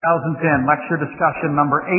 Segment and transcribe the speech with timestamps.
[0.00, 1.92] 2010 lecture discussion number 18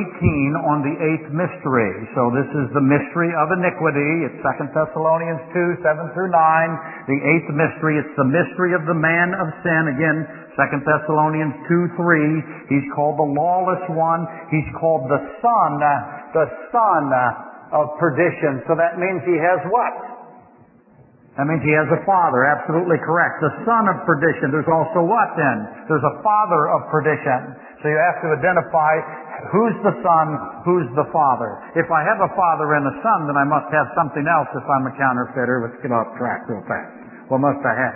[0.65, 1.93] on the eighth mystery.
[2.17, 4.25] So this is the mystery of iniquity.
[4.25, 7.05] It's 2 Thessalonians 2, 7 through 9.
[7.05, 9.93] The eighth mystery, it's the mystery of the man of sin.
[9.93, 10.17] Again,
[10.57, 12.73] 2 Thessalonians 2, 3.
[12.73, 14.25] He's called the lawless one.
[14.49, 15.77] He's called the son,
[16.33, 17.05] the son
[17.69, 18.65] of perdition.
[18.65, 20.10] So that means he has what?
[21.39, 22.43] That means he has a father.
[22.43, 23.39] Absolutely correct.
[23.39, 24.51] The son of perdition.
[24.51, 25.87] There's also what then?
[25.87, 27.55] There's a father of perdition.
[27.79, 28.99] So you have to identify
[29.55, 30.25] who's the son,
[30.67, 31.55] who's the father.
[31.79, 34.67] If I have a father and a son, then I must have something else if
[34.67, 35.63] I'm a counterfeiter.
[35.63, 36.99] Let's get off track real fast.
[37.31, 37.95] What must I have?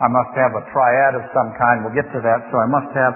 [0.00, 1.84] I must have a triad of some kind.
[1.84, 2.40] We'll get to that.
[2.50, 3.14] So I must have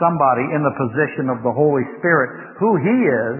[0.00, 2.56] somebody in the position of the Holy Spirit.
[2.56, 3.36] Who he is,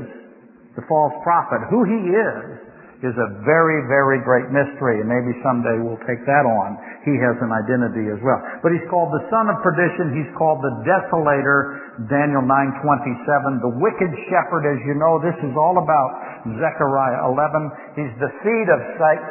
[0.77, 2.66] the false prophet, who he is,
[3.05, 6.81] is a very, very great mystery, and maybe someday we'll take that on.
[7.05, 8.41] He has an identity as well.
[8.65, 10.17] But he's called the son of perdition.
[10.17, 13.61] He's called the desolator, Daniel 9:27.
[13.61, 16.11] The wicked shepherd, as you know, this is all about
[16.57, 17.71] Zechariah 11.
[18.01, 18.81] He's the seed of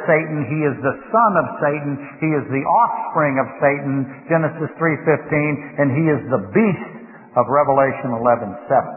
[0.06, 0.46] Satan.
[0.46, 1.92] He is the son of Satan.
[2.22, 6.92] He is the offspring of Satan, Genesis 3:15, and he is the beast
[7.34, 8.94] of Revelation 11:7.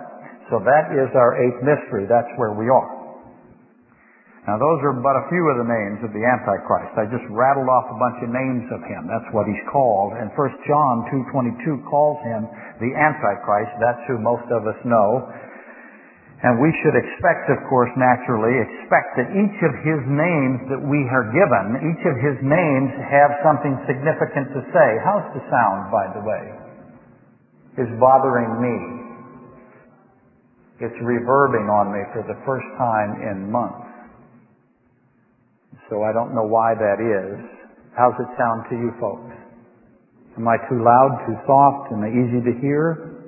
[0.50, 2.06] So that is our eighth mystery.
[2.06, 2.98] That's where we are.
[4.50, 6.97] Now those are but a few of the names of the Antichrist.
[6.97, 9.05] I just rattled off a bunch of names of him.
[9.05, 10.17] That's what he's called.
[10.17, 11.05] And 1 John
[11.38, 12.50] 2.22 calls him
[12.81, 13.77] the Antichrist.
[13.77, 15.30] That's who most of us know.
[16.42, 21.05] And we should expect, of course, naturally, expect that each of his names that we
[21.14, 24.89] are given, each of his names have something significant to say.
[25.05, 26.44] How's the sound, by the way?
[27.86, 28.77] Is bothering me.
[30.81, 33.89] It's reverbing on me for the first time in months.
[35.89, 37.39] So I don't know why that is.
[37.98, 39.34] How's it sound to you folks?
[40.38, 41.92] Am I too loud, too soft?
[41.92, 43.20] Am I easy to hear?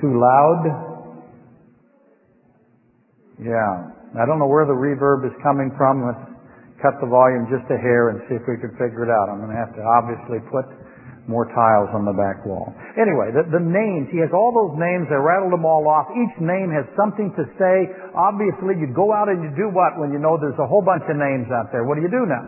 [0.00, 0.62] Too loud?
[3.38, 4.20] Yeah.
[4.20, 6.04] I don't know where the reverb is coming from.
[6.04, 6.26] Let's
[6.82, 9.30] cut the volume just a hair and see if we can figure it out.
[9.30, 10.66] I'm going to have to obviously put
[11.30, 12.74] more tiles on the back wall.
[12.98, 16.10] Anyway, the, the, names, he has all those names, I rattled them all off.
[16.10, 17.76] Each name has something to say.
[18.14, 21.06] Obviously, you go out and you do what when you know there's a whole bunch
[21.06, 21.86] of names out there?
[21.86, 22.44] What do you do now?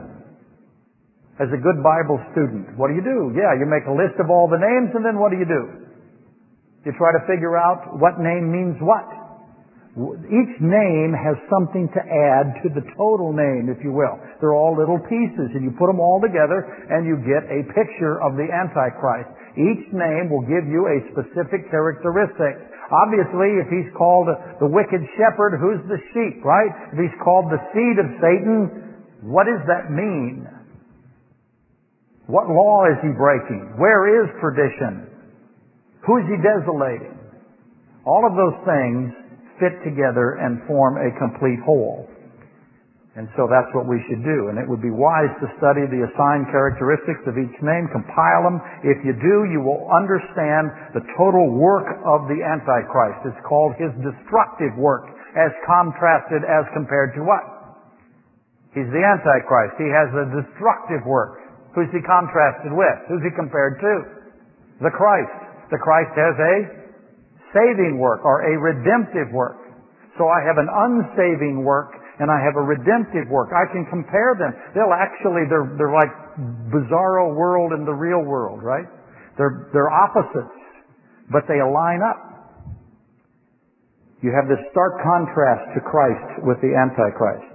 [1.39, 3.35] As a good Bible student, what do you do?
[3.35, 5.62] Yeah, you make a list of all the names and then what do you do?
[6.87, 9.24] You try to figure out what name means what.
[9.94, 14.19] Each name has something to add to the total name, if you will.
[14.43, 18.19] They're all little pieces, and you put them all together, and you get a picture
[18.19, 19.31] of the Antichrist.
[19.55, 22.59] Each name will give you a specific characteristic.
[22.91, 24.27] Obviously, if he's called
[24.59, 26.75] the wicked shepherd, who's the sheep, right?
[26.91, 30.43] If he's called the seed of Satan, what does that mean?
[32.26, 33.78] What law is he breaking?
[33.78, 35.06] Where is perdition?
[36.03, 37.15] Who is he desolating?
[38.05, 39.24] All of those things
[39.61, 42.09] fit together and form a complete whole.
[43.15, 44.51] And so that's what we should do.
[44.51, 48.59] And it would be wise to study the assigned characteristics of each name, compile them.
[48.83, 53.23] If you do, you will understand the total work of the Antichrist.
[53.23, 55.07] It's called his destructive work
[55.39, 57.43] as contrasted as compared to what?
[58.75, 59.79] He's the Antichrist.
[59.79, 61.39] He has a destructive work.
[61.79, 62.99] Who's he contrasted with?
[63.07, 63.95] Who's he compared to?
[64.83, 65.71] The Christ.
[65.71, 66.55] The Christ has a
[67.55, 69.57] saving work or a redemptive work.
[70.19, 73.51] So I have an unsaving work and I have a redemptive work.
[73.51, 74.55] I can compare them.
[74.75, 76.13] They'll actually, they're, they're like
[76.71, 78.87] bizarro world and the real world, right?
[79.39, 80.55] They're, they're opposites,
[81.31, 82.35] but they align up.
[84.23, 87.55] You have this stark contrast to Christ with the Antichrist.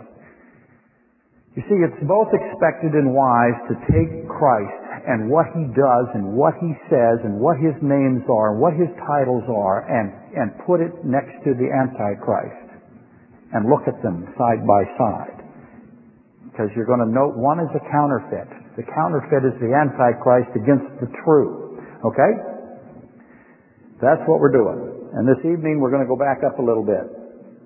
[1.55, 6.35] You see, it's both expected and wise to take Christ and what he does and
[6.35, 10.55] what he says and what his names are and what his titles are and, and
[10.65, 12.69] put it next to the Antichrist
[13.53, 15.39] and look at them side by side.
[16.49, 18.49] Because you're going to note one is a counterfeit.
[18.75, 21.79] The counterfeit is the Antichrist against the true.
[22.03, 22.31] Okay?
[23.99, 25.11] That's what we're doing.
[25.19, 27.03] And this evening we're going to go back up a little bit.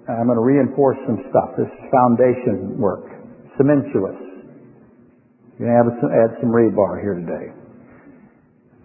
[0.10, 1.56] I'm going to reinforce some stuff.
[1.56, 3.08] This is foundation work.
[3.56, 4.33] Cementitious.
[5.60, 7.54] You're going to have add some rebar here today.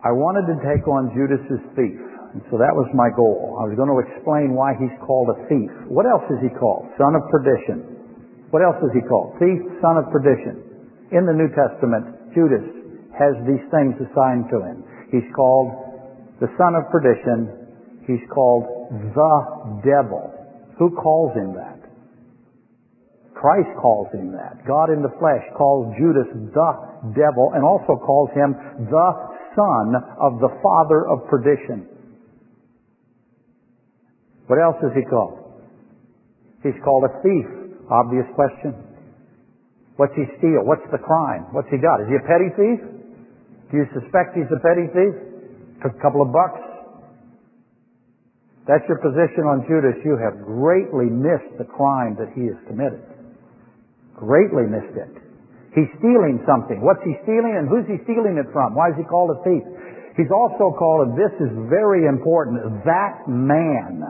[0.05, 1.99] I wanted to take on Judas's thief.
[2.37, 3.57] And so that was my goal.
[3.57, 5.73] I was going to explain why he's called a thief.
[5.89, 6.85] What else is he called?
[7.01, 7.99] Son of perdition.
[8.53, 9.41] What else is he called?
[9.41, 10.61] Thief, son of perdition.
[11.09, 12.65] In the New Testament, Judas
[13.17, 14.85] has these things assigned to him.
[15.09, 15.73] He's called
[16.41, 17.49] the son of perdition.
[18.05, 20.21] He's called the devil.
[20.79, 21.78] Who calls him that?
[23.39, 24.67] Christ calls him that.
[24.67, 26.71] God in the flesh calls Judas the
[27.15, 28.51] devil and also calls him
[28.91, 29.11] the
[29.55, 31.87] son of the father of perdition.
[34.51, 35.39] What else is he called?
[36.67, 37.47] He's called a thief.
[37.87, 38.75] Obvious question.
[39.97, 40.67] What's he steal?
[40.67, 41.47] What's the crime?
[41.55, 42.03] What's he got?
[42.03, 42.81] Is he a petty thief?
[43.71, 45.15] Do you suspect he's a petty thief?
[45.83, 46.59] Took a couple of bucks?
[48.67, 49.95] That's your position on Judas.
[50.05, 53.18] You have greatly missed the crime that he has committed.
[54.19, 55.15] Greatly missed it.
[55.79, 56.83] He's stealing something.
[56.83, 58.75] What's he stealing and who's he stealing it from?
[58.75, 59.63] Why is he called a thief?
[60.19, 64.03] He's also called, and this is very important, that man.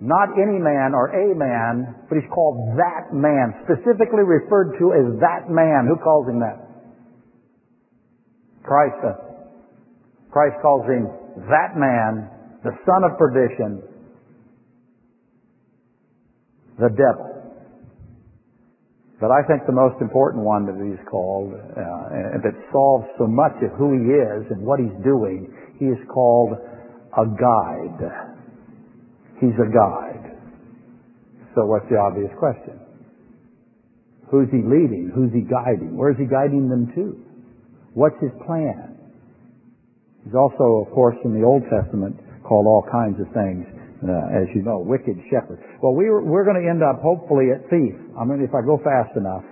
[0.00, 5.20] Not any man or a man, but he's called that man, specifically referred to as
[5.20, 5.84] that man.
[5.84, 6.64] Who calls him that?
[8.64, 9.20] Christ does.
[10.30, 11.08] Christ calls him
[11.50, 12.30] that man,
[12.64, 13.82] the son of perdition,
[16.78, 17.37] the devil.
[19.20, 23.58] But I think the most important one that he's called, uh, that solves so much
[23.66, 27.98] of who he is and what he's doing, he is called a guide.
[29.40, 30.38] He's a guide.
[31.54, 32.78] So what's the obvious question?
[34.30, 35.10] Who's he leading?
[35.12, 35.96] Who's he guiding?
[35.96, 37.18] Where's he guiding them to?
[37.94, 38.98] What's his plan?
[40.22, 42.14] He's also, of course, in the Old Testament
[42.44, 43.66] called all kinds of things
[44.04, 45.58] uh, as you know, wicked shepherd.
[45.82, 47.98] Well, we are, we're going to end up hopefully at thief.
[48.14, 49.42] I mean, if I go fast enough.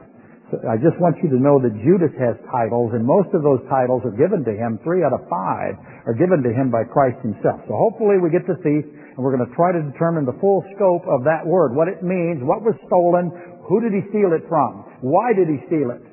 [0.55, 3.59] So I just want you to know that Judas has titles, and most of those
[3.67, 4.79] titles are given to him.
[4.87, 5.75] Three out of five
[6.07, 7.67] are given to him by Christ himself.
[7.67, 10.63] So hopefully we get to thief, and we're going to try to determine the full
[10.79, 13.35] scope of that word, what it means, what was stolen,
[13.67, 16.07] who did he steal it from, why did he steal it?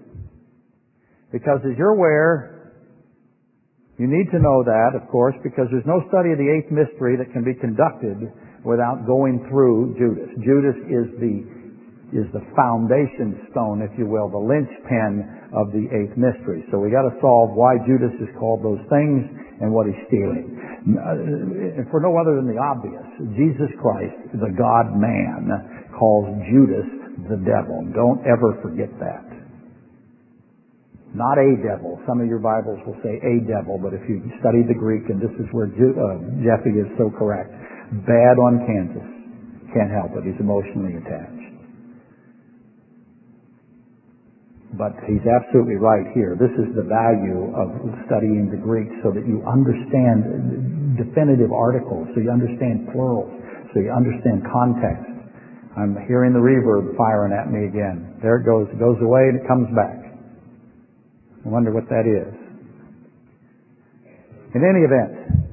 [1.30, 2.53] Because as you're aware,
[4.02, 7.14] you need to know that, of course, because there's no study of the eighth mystery
[7.18, 8.26] that can be conducted
[8.66, 10.30] without going through Judas.
[10.42, 11.36] Judas is the
[12.14, 16.62] is the foundation stone, if you will, the linchpin of the eighth mystery.
[16.70, 19.26] So we got to solve why Judas is called those things
[19.62, 20.54] and what he's stealing.
[20.94, 23.02] Uh, for no other than the obvious,
[23.34, 26.86] Jesus Christ, the God man, calls Judas
[27.34, 27.82] the devil.
[27.98, 29.33] Don't ever forget that.
[31.14, 32.02] Not a devil.
[32.10, 35.22] Some of your Bibles will say a devil, but if you study the Greek, and
[35.22, 37.54] this is where uh, Jeffy is so correct,
[38.10, 39.06] bad on Kansas.
[39.78, 40.26] Can't help it.
[40.26, 41.54] He's emotionally attached.
[44.74, 46.34] But he's absolutely right here.
[46.34, 47.70] This is the value of
[48.10, 53.30] studying the Greek so that you understand definitive articles, so you understand plurals,
[53.70, 55.14] so you understand context.
[55.78, 58.18] I'm hearing the reverb firing at me again.
[58.26, 58.66] There it goes.
[58.74, 60.03] It goes away and it comes back.
[61.46, 62.34] I wonder what that is.
[64.56, 65.44] In any event,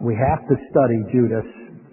[0.00, 1.48] we have to study Judas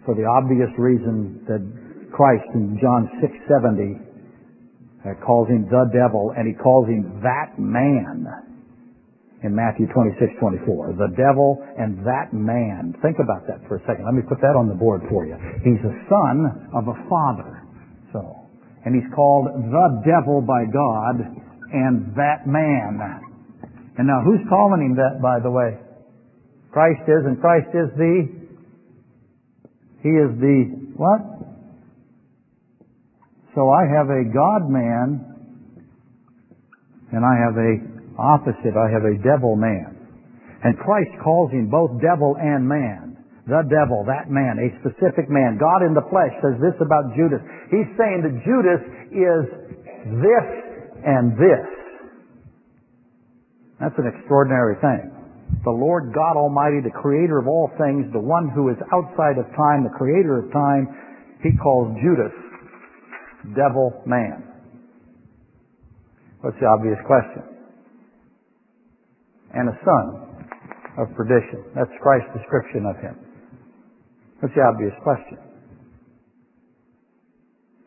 [0.05, 1.63] for the obvious reason that
[2.11, 8.27] Christ in John 6:70 uh, calls him the devil and he calls him that man
[9.41, 10.97] in Matthew 26:24.
[10.97, 12.93] The devil and that man.
[13.01, 14.05] Think about that for a second.
[14.05, 15.35] Let me put that on the board for you.
[15.63, 17.63] He's a son of a father.
[18.11, 18.21] So,
[18.85, 21.43] and he's called the devil by God
[21.73, 23.01] and that man.
[23.97, 25.77] And now who's calling him that, by the way?
[26.71, 28.15] Christ is, and Christ is the,
[30.01, 30.57] he is the,
[30.97, 31.21] what?
[33.53, 35.21] So I have a God man,
[37.11, 37.71] and I have a
[38.17, 39.93] opposite, I have a devil man.
[40.63, 43.17] And Christ calls him both devil and man.
[43.45, 45.59] The devil, that man, a specific man.
[45.59, 47.43] God in the flesh says this about Judas.
[47.69, 49.43] He's saying that Judas is
[50.23, 50.62] this
[51.05, 51.67] and this.
[53.79, 55.11] That's an extraordinary thing.
[55.63, 59.45] The Lord God Almighty, the creator of all things, the one who is outside of
[59.55, 60.87] time, the creator of time,
[61.43, 62.31] he calls Judas
[63.55, 64.43] devil man.
[66.41, 67.43] What's the obvious question?
[69.53, 70.07] And a son
[70.97, 71.63] of perdition.
[71.75, 73.15] That's Christ's description of him.
[74.39, 75.37] What's the obvious question?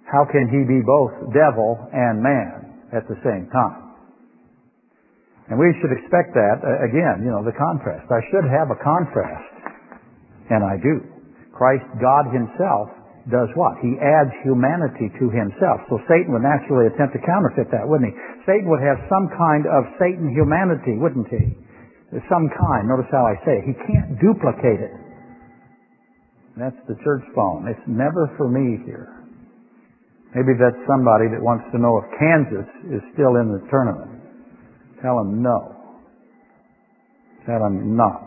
[0.05, 3.87] How can he be both devil and man at the same time?
[5.47, 8.11] And we should expect that, uh, again, you know, the contrast.
[8.11, 9.47] I should have a contrast.
[10.51, 11.05] And I do.
[11.55, 12.91] Christ, God himself,
[13.31, 13.79] does what?
[13.83, 15.83] He adds humanity to himself.
[15.91, 18.15] So Satan would naturally attempt to counterfeit that, wouldn't he?
[18.47, 21.55] Satan would have some kind of Satan humanity, wouldn't he?
[22.31, 22.87] Some kind.
[22.87, 23.65] Notice how I say it.
[23.67, 24.95] He can't duplicate it.
[26.55, 27.67] That's the church phone.
[27.67, 29.16] It's never for me here.
[30.35, 34.21] Maybe that's somebody that wants to know if Kansas is still in the tournament.
[35.01, 35.77] Tell them no.
[37.47, 38.27] Tell them not.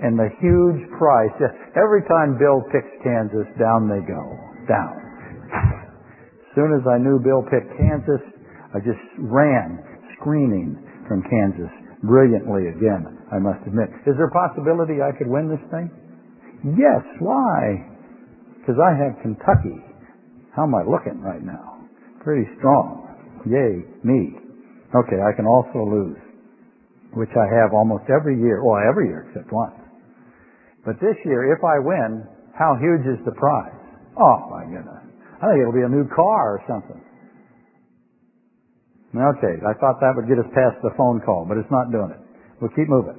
[0.00, 1.36] And the huge price,
[1.76, 4.22] every time Bill picks Kansas, down they go.
[4.64, 4.96] Down.
[5.52, 8.24] As soon as I knew Bill picked Kansas,
[8.72, 9.78] I just ran
[10.16, 11.70] screaming from Kansas.
[12.02, 13.92] Brilliantly again, I must admit.
[14.08, 15.92] Is there a possibility I could win this thing?
[16.80, 17.04] Yes.
[17.20, 17.84] Why?
[18.56, 19.84] Because I have Kentucky.
[20.56, 21.86] How am I looking right now?
[22.22, 23.06] Pretty strong.
[23.46, 24.36] Yay, me.
[24.90, 26.18] Okay, I can also lose,
[27.14, 28.62] which I have almost every year.
[28.64, 29.78] Well, every year except once.
[30.84, 32.26] But this year, if I win,
[32.58, 33.78] how huge is the prize?
[34.18, 35.06] Oh my goodness.
[35.40, 37.00] I think it'll be a new car or something.
[39.14, 42.10] Okay, I thought that would get us past the phone call, but it's not doing
[42.14, 42.20] it.
[42.60, 43.18] We'll keep moving.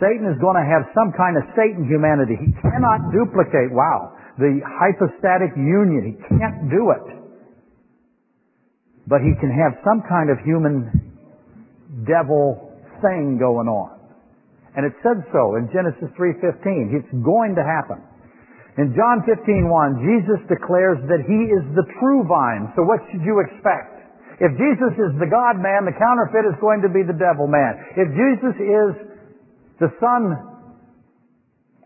[0.00, 2.34] Satan is going to have some kind of Satan humanity.
[2.36, 6.14] He cannot duplicate, wow, the hypostatic union.
[6.14, 7.06] He can't do it.
[9.06, 10.90] But he can have some kind of human
[12.08, 12.72] devil
[13.02, 13.94] thing going on.
[14.74, 16.90] And it said so in Genesis 3.15.
[16.90, 18.02] It's going to happen.
[18.74, 22.74] In John 15.1, Jesus declares that He is the true vine.
[22.74, 23.94] So what should you expect?
[24.42, 27.78] If Jesus is the God man, the counterfeit is going to be the devil man.
[27.94, 28.90] If Jesus is
[29.78, 30.34] the Son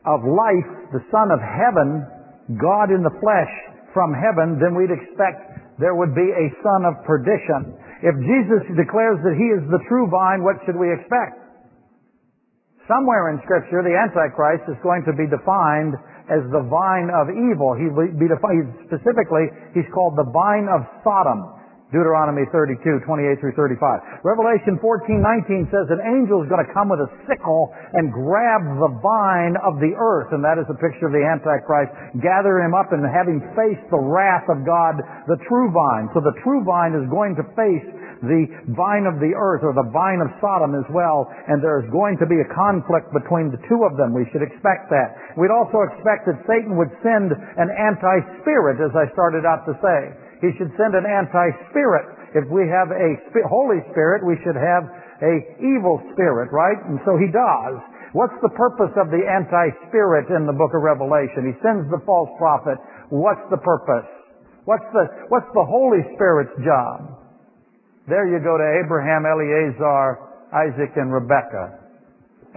[0.09, 2.09] of life, the Son of heaven,
[2.57, 3.53] God in the flesh
[3.93, 7.77] from heaven, then we'd expect there would be a son of perdition.
[8.01, 11.37] If Jesus declares that He is the true vine, what should we expect?
[12.89, 15.93] Somewhere in Scripture, the Antichrist is going to be defined
[16.33, 17.77] as the vine of evil.
[17.77, 21.58] He'll be defined, specifically, he's called the vine of Sodom.
[21.89, 24.21] Deuteronomy 32, 28 through 35.
[24.21, 28.61] Revelation 14, 19 says an angel is going to come with a sickle and grab
[28.77, 31.89] the vine of the earth, and that is a picture of the Antichrist,
[32.21, 35.01] gather him up and have him face the wrath of God,
[35.33, 36.13] the true vine.
[36.13, 37.89] So the true vine is going to face
[38.21, 42.19] the vine of the earth, or the vine of Sodom as well, and there's going
[42.19, 44.11] to be a conflict between the two of them.
[44.11, 45.39] We should expect that.
[45.39, 50.28] We'd also expect that Satan would send an anti-spirit, as I started out to say.
[50.41, 52.35] He should send an anti-spirit.
[52.35, 53.11] If we have a
[53.49, 54.85] Holy Spirit, we should have
[55.23, 56.79] a evil spirit, right?
[56.87, 57.81] And so he does.
[58.13, 61.45] What's the purpose of the anti-spirit in the book of Revelation?
[61.51, 62.79] He sends the false prophet.
[63.11, 64.09] What's the purpose?
[64.65, 67.19] What's the, what's the Holy Spirit's job?
[68.09, 70.21] There you go to Abraham, Eliezer,
[70.53, 71.77] Isaac, and Rebekah.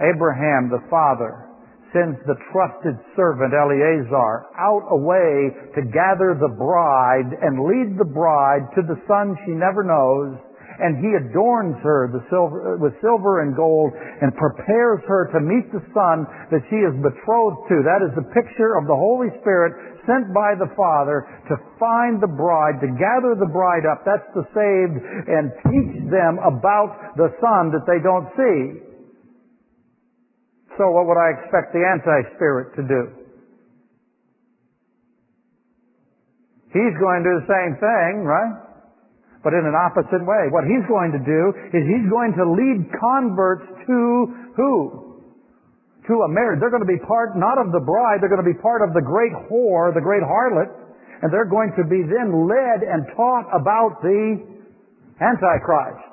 [0.00, 1.51] Abraham, the father,
[1.92, 8.64] sends the trusted servant Eliezer out away to gather the bride and lead the bride
[8.74, 10.36] to the son she never knows.
[10.72, 15.84] And he adorns her silver, with silver and gold and prepares her to meet the
[15.92, 17.84] son that she is betrothed to.
[17.84, 19.76] That is the picture of the Holy Spirit
[20.08, 24.02] sent by the Father to find the bride, to gather the bride up.
[24.02, 24.96] That's the saved
[25.28, 28.91] and teach them about the son that they don't see.
[30.78, 33.02] So what would I expect the anti-spirit to do?
[36.72, 38.56] He's going to do the same thing, right?
[39.44, 40.48] But in an opposite way.
[40.48, 43.98] What he's going to do is he's going to lead converts to
[44.56, 45.20] who?
[46.08, 46.64] To a marriage.
[46.64, 48.96] They're going to be part not of the bride, they're going to be part of
[48.96, 50.72] the great whore, the great harlot,
[51.20, 54.40] and they're going to be then led and taught about the
[55.20, 56.11] Antichrist.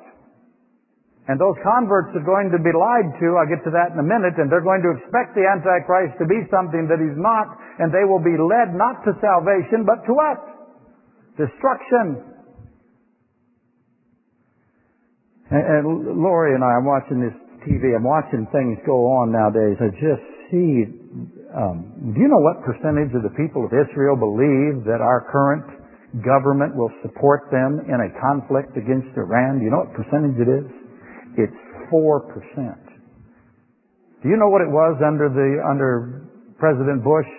[1.30, 3.38] And those converts are going to be lied to.
[3.38, 4.42] I'll get to that in a minute.
[4.42, 7.54] And they're going to expect the Antichrist to be something that he's not.
[7.78, 10.42] And they will be led not to salvation, but to what?
[11.38, 12.26] Destruction.
[15.54, 17.94] And, and Lori and I, I'm watching this TV.
[17.94, 19.78] I'm watching things go on nowadays.
[19.78, 20.90] I just see.
[21.54, 25.78] Um, do you know what percentage of the people of Israel believe that our current
[26.26, 29.62] government will support them in a conflict against Iran?
[29.62, 30.79] Do you know what percentage it is?
[31.40, 31.56] It's
[31.88, 32.20] 4%.
[34.22, 36.28] Do you know what it was under the, under
[36.60, 37.30] President Bush?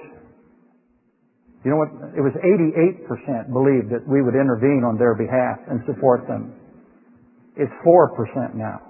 [1.64, 1.92] You know what?
[2.16, 6.56] It was 88% believed that we would intervene on their behalf and support them.
[7.60, 8.80] It's 4% now.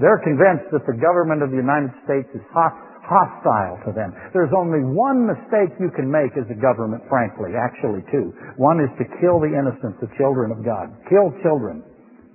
[0.00, 4.14] They're convinced that the government of the United States is hostile to them.
[4.32, 8.32] There's only one mistake you can make as a government, frankly, actually two.
[8.56, 10.94] One is to kill the innocent, the children of God.
[11.10, 11.82] Kill children.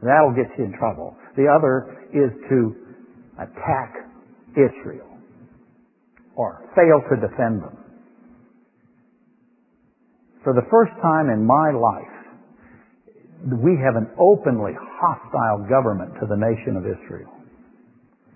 [0.03, 1.15] That'll get you in trouble.
[1.35, 2.75] The other is to
[3.39, 3.95] attack
[4.51, 5.07] Israel
[6.35, 7.77] or fail to defend them.
[10.43, 12.13] For the first time in my life,
[13.63, 17.31] we have an openly hostile government to the nation of Israel.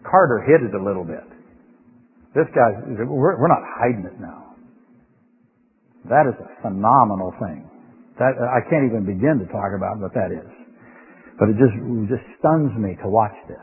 [0.10, 1.24] Carter hid it a little bit.
[2.36, 4.56] This guy, we're, not hiding it now.
[6.08, 7.68] That is a phenomenal thing.
[8.20, 10.67] That, I can't even begin to talk about what that is.
[11.38, 11.78] But it just,
[12.10, 13.62] just stuns me to watch this.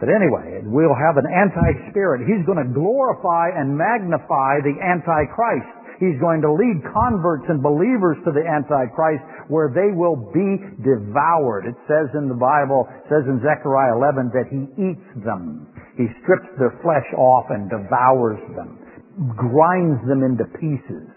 [0.00, 2.24] But anyway, we'll have an anti-spirit.
[2.24, 5.68] He's going to glorify and magnify the antichrist.
[6.00, 9.20] He's going to lead converts and believers to the antichrist
[9.52, 11.68] where they will be devoured.
[11.68, 15.68] It says in the Bible, says in Zechariah 11 that he eats them.
[16.00, 18.80] He strips their flesh off and devours them,
[19.36, 21.12] grinds them into pieces.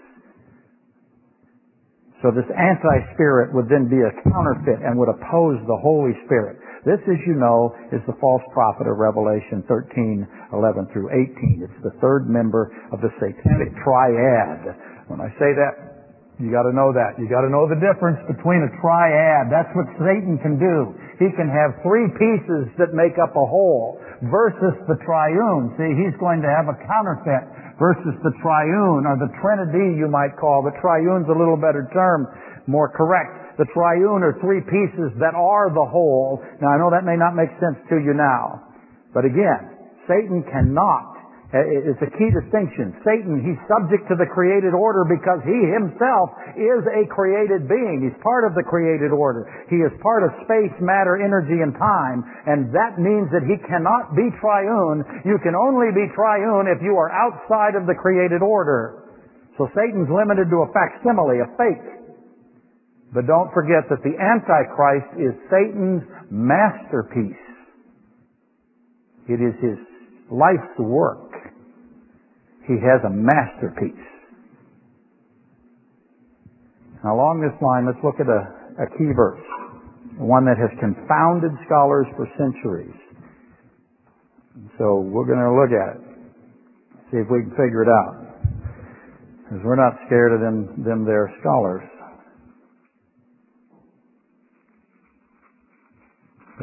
[2.24, 6.56] So this anti-spirit would then be a counterfeit and would oppose the Holy Spirit.
[6.88, 10.24] This, as you know, is the false prophet of Revelation 13,
[10.56, 11.68] 11 through 18.
[11.68, 14.72] It's the third member of the satanic triad.
[15.12, 15.93] When I say that,
[16.42, 17.14] you got to know that.
[17.22, 19.54] You got to know the difference between a triad.
[19.54, 20.98] That's what Satan can do.
[21.22, 24.02] He can have three pieces that make up a whole
[24.34, 25.78] versus the triune.
[25.78, 30.34] See, he's going to have a counterfeit versus the triune or the trinity you might
[30.42, 30.66] call.
[30.66, 32.26] The triune's a little better term,
[32.66, 33.62] more correct.
[33.62, 36.42] The triune are three pieces that are the whole.
[36.58, 38.74] Now I know that may not make sense to you now.
[39.14, 39.70] But again,
[40.10, 41.13] Satan cannot
[41.54, 42.98] Uh, it's a key distinction.
[43.06, 48.02] Satan, he's subject to the created order because he himself is a created being.
[48.02, 49.46] He's part of the created order.
[49.70, 52.26] He is part of space, matter, energy, and time.
[52.50, 55.06] And that means that he cannot be triune.
[55.30, 59.14] You can only be triune if you are outside of the created order.
[59.62, 61.86] So Satan's limited to a facsimile, a fake.
[63.14, 66.02] But don't forget that the Antichrist is Satan's
[66.34, 67.46] masterpiece.
[69.30, 69.78] It is his
[70.34, 71.33] life's work.
[72.68, 74.08] He has a masterpiece.
[77.04, 78.42] Now along this line, let's look at a,
[78.80, 79.44] a key verse,
[80.16, 82.96] one that has confounded scholars for centuries.
[84.80, 86.02] So we're going to look at it,
[87.12, 88.24] see if we can figure it out.
[89.44, 91.84] Because we're not scared of them, them their scholars.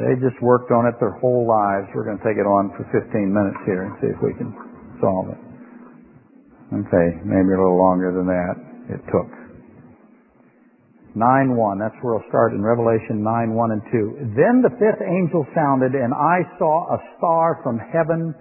[0.01, 1.85] They just worked on it their whole lives.
[1.93, 4.49] We're going to take it on for 15 minutes here and see if we can
[4.97, 5.50] solve it.
[6.71, 8.55] Okay, maybe a little longer than that
[8.95, 9.27] it took.
[11.11, 14.39] 9 1, that's where we'll start in Revelation 9 1 and 2.
[14.39, 18.31] Then the fifth angel sounded, and I saw a star from heaven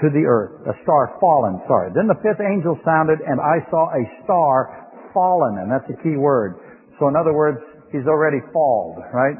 [0.00, 0.64] to the earth.
[0.64, 1.92] A star fallen, sorry.
[1.92, 6.16] Then the fifth angel sounded, and I saw a star fallen, and that's a key
[6.16, 6.56] word.
[6.96, 7.60] So in other words,
[7.92, 9.36] he's already fallen, right?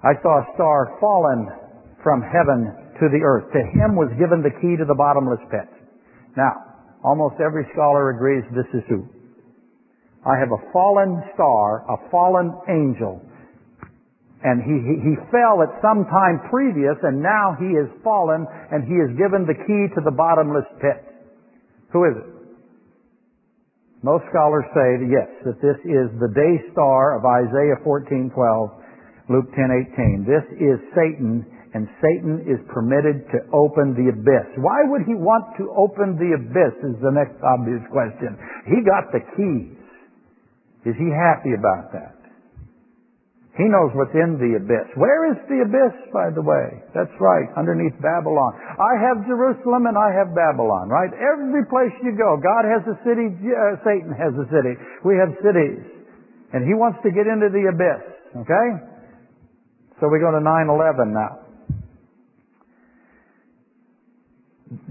[0.00, 1.52] I saw a star fallen
[2.00, 3.52] from heaven to the earth.
[3.52, 5.68] To him was given the key to the bottomless pit.
[6.38, 6.54] Now,
[7.02, 9.02] almost every scholar agrees this is who.
[10.22, 13.18] I have a fallen star, a fallen angel,
[14.46, 18.86] and he, he, he fell at some time previous, and now he is fallen, and
[18.86, 21.02] he is given the key to the bottomless pit.
[21.90, 22.30] Who is it?
[24.06, 28.30] Most scholars say yes, that this is the day star of Isaiah 14:12,
[29.26, 30.22] Luke 10:18.
[30.22, 31.42] This is Satan
[31.78, 34.50] and Satan is permitted to open the abyss.
[34.58, 38.34] Why would he want to open the abyss is the next obvious question.
[38.66, 39.78] He got the keys.
[40.82, 42.18] Is he happy about that?
[43.54, 44.90] He knows what's in the abyss.
[44.98, 46.82] Where is the abyss, by the way?
[46.98, 48.58] That's right, underneath Babylon.
[48.58, 51.14] I have Jerusalem and I have Babylon, right?
[51.14, 54.74] Every place you go, God has a city, uh, Satan has a city.
[55.06, 55.86] We have cities.
[56.50, 58.02] And he wants to get into the abyss,
[58.42, 58.68] okay?
[60.02, 61.47] So we go to 9-11 now.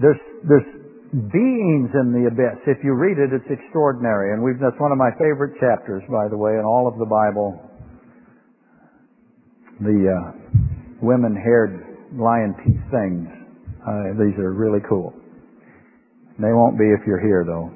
[0.00, 0.66] There's, there's
[1.12, 2.58] beings in the abyss.
[2.66, 4.34] If you read it, it's extraordinary.
[4.34, 7.06] And we've, that's one of my favorite chapters, by the way, in all of the
[7.06, 7.56] Bible.
[9.80, 10.22] The uh,
[11.00, 13.28] women-haired lion teeth things.
[13.86, 15.14] Uh, these are really cool.
[16.38, 17.70] They won't be if you're here, though.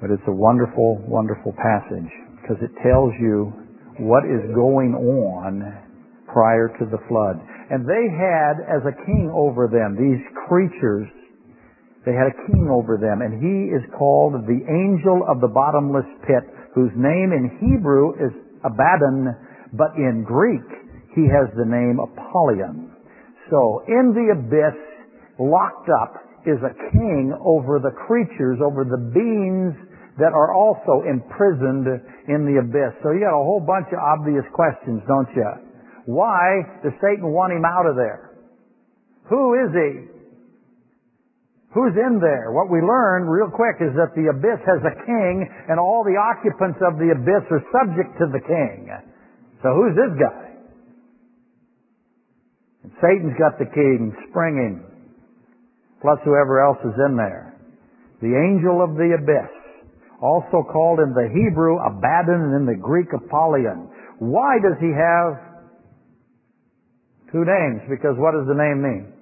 [0.00, 3.52] But it's a wonderful, wonderful passage because it tells you
[3.98, 5.89] what is going on
[6.32, 7.38] prior to the flood.
[7.70, 11.06] And they had as a king over them, these creatures,
[12.06, 16.08] they had a king over them, and he is called the angel of the bottomless
[16.26, 16.42] pit,
[16.74, 18.32] whose name in Hebrew is
[18.64, 19.34] Abaddon,
[19.74, 20.66] but in Greek
[21.14, 22.90] he has the name Apollyon.
[23.50, 24.78] So in the abyss,
[25.38, 26.14] locked up,
[26.46, 29.76] is a king over the creatures, over the beings
[30.16, 31.84] that are also imprisoned
[32.28, 32.96] in the abyss.
[33.02, 35.69] So you got a whole bunch of obvious questions, don't you?
[36.06, 38.36] Why does Satan want him out of there?
[39.28, 39.90] Who is he?
[41.72, 42.50] Who's in there?
[42.50, 46.18] What we learn real quick is that the abyss has a king and all the
[46.18, 48.90] occupants of the abyss are subject to the king.
[49.62, 50.50] So who's this guy?
[52.82, 54.82] And Satan's got the king springing,
[56.02, 57.54] plus whoever else is in there.
[58.20, 59.52] The angel of the abyss,
[60.20, 63.88] also called in the Hebrew Abaddon and in the Greek Apollyon.
[64.18, 65.49] Why does he have
[67.32, 69.12] Two names, because what does the name mean?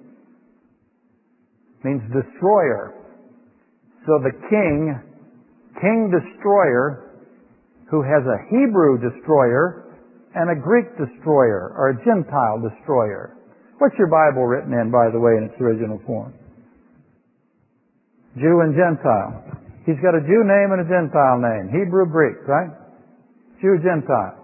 [1.77, 2.95] It means destroyer.
[4.05, 4.97] So the king,
[5.79, 7.05] king destroyer,
[7.91, 9.85] who has a Hebrew destroyer
[10.33, 13.37] and a Greek destroyer, or a Gentile destroyer.
[13.79, 16.33] What's your Bible written in, by the way, in its original form?
[18.37, 19.57] Jew and Gentile.
[19.85, 21.73] He's got a Jew name and a Gentile name.
[21.73, 22.69] Hebrew, Greek, right?
[23.61, 24.37] Jew, Gentile.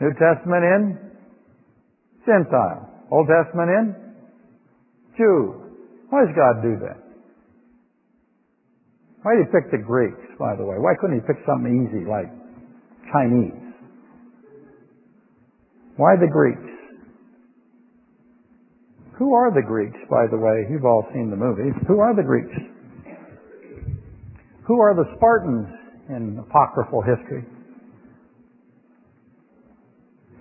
[0.00, 1.09] New Testament in
[2.26, 2.88] Gentile.
[3.10, 3.94] Old Testament in
[5.16, 5.54] Jew.
[6.10, 6.98] Why does God do that?
[9.22, 10.76] Why did he pick the Greeks, by the way?
[10.78, 12.30] Why couldn't he pick something easy like
[13.12, 13.52] Chinese?
[15.96, 16.70] Why the Greeks?
[19.18, 20.64] Who are the Greeks, by the way?
[20.70, 21.74] You've all seen the movies.
[21.86, 22.56] Who are the Greeks?
[24.66, 25.68] Who are the Spartans
[26.08, 27.44] in apocryphal history?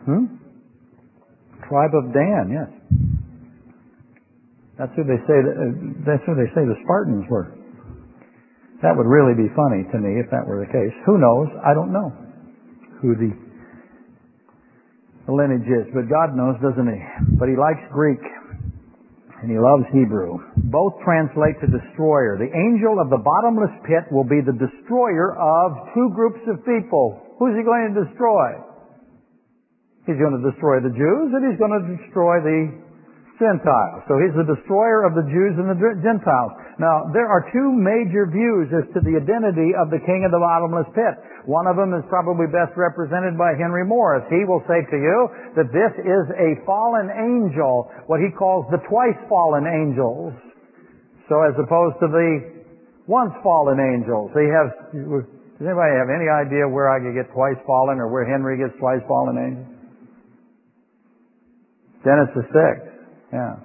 [0.06, 0.49] Hmm?
[1.70, 2.70] Tribe of Dan, yes.
[4.80, 5.38] That's who they say.
[6.02, 7.54] That's who they say the Spartans were.
[8.82, 10.96] That would really be funny to me if that were the case.
[11.06, 11.52] Who knows?
[11.62, 12.16] I don't know
[13.04, 13.32] who the,
[15.28, 17.00] the lineage is, but God knows, doesn't He?
[17.36, 18.24] But He likes Greek
[19.44, 20.40] and He loves Hebrew.
[20.72, 22.40] Both translate to destroyer.
[22.40, 27.20] The angel of the bottomless pit will be the destroyer of two groups of people.
[27.36, 28.64] Who's He going to destroy?
[30.10, 32.90] He's going to destroy the Jews and He's going to destroy the
[33.40, 34.04] Gentiles.
[34.12, 36.52] So he's the destroyer of the Jews and the Gentiles.
[36.76, 40.44] Now, there are two major views as to the identity of the king of the
[40.44, 41.16] bottomless pit.
[41.48, 44.28] One of them is probably best represented by Henry Morris.
[44.28, 45.18] He will say to you
[45.56, 50.36] that this is a fallen angel, what he calls the twice fallen angels.
[51.32, 52.60] So as opposed to the
[53.08, 54.36] once fallen angels.
[54.36, 58.76] Does anybody have any idea where I could get twice fallen or where Henry gets
[58.84, 59.79] twice fallen angels?
[62.04, 63.34] Genesis 6.
[63.34, 63.60] Yeah.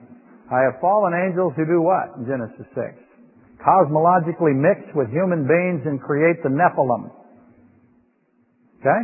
[0.51, 3.01] I have fallen angels who do what in Genesis 6?
[3.63, 7.09] Cosmologically mix with human beings and create the Nephilim.
[8.81, 9.03] Okay?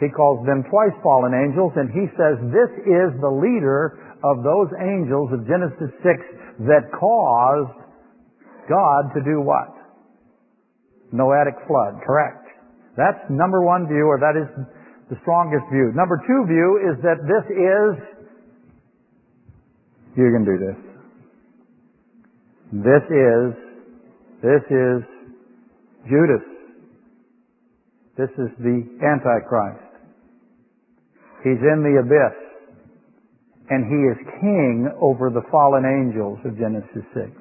[0.00, 4.68] He calls them twice fallen angels and he says this is the leader of those
[4.76, 7.78] angels of Genesis 6 that caused
[8.68, 9.72] God to do what?
[11.12, 12.02] Noetic flood.
[12.04, 12.44] Correct.
[12.96, 14.48] That's number one view or that is
[15.08, 15.92] the strongest view.
[15.94, 18.13] Number two view is that this is
[20.16, 20.78] you can do this.
[22.72, 23.54] This is,
[24.42, 24.98] this is
[26.06, 26.44] Judas.
[28.16, 29.94] This is the Antichrist.
[31.42, 32.36] He's in the abyss.
[33.70, 37.32] And he is king over the fallen angels of Genesis 6.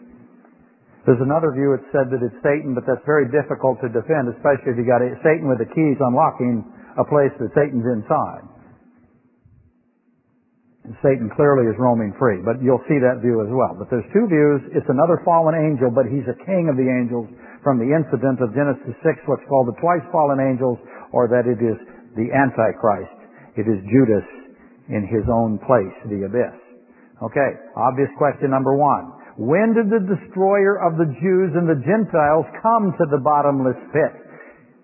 [1.05, 4.71] There's another view that said that it's Satan, but that's very difficult to defend, especially
[4.71, 6.63] if you got Satan with the keys unlocking
[6.95, 8.52] a place that Satan's inside.
[10.99, 13.71] Satan clearly is roaming free, but you'll see that view as well.
[13.79, 14.59] But there's two views.
[14.75, 17.31] It's another fallen angel, but he's a king of the angels
[17.63, 20.75] from the incident of Genesis 6, what's called the twice fallen angels,
[21.15, 21.79] or that it is
[22.19, 23.15] the Antichrist.
[23.55, 24.27] It is Judas
[24.91, 26.57] in his own place, the abyss.
[27.23, 29.15] Okay, obvious question number one.
[29.39, 34.13] When did the destroyer of the Jews and the Gentiles come to the bottomless pit?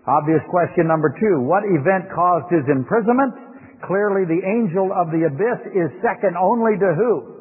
[0.07, 1.43] Obvious question number two.
[1.43, 3.48] What event caused his imprisonment?
[3.85, 7.39] Clearly, the angel of the abyss is second only to who?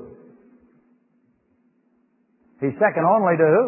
[2.60, 3.64] He's second only to who?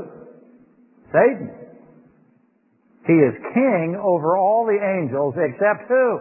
[1.13, 1.51] Satan.
[3.07, 6.21] He is king over all the angels except who?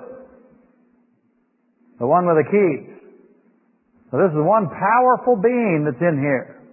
[1.99, 2.97] The one with the keys.
[4.09, 6.63] So this is one powerful being that's in here.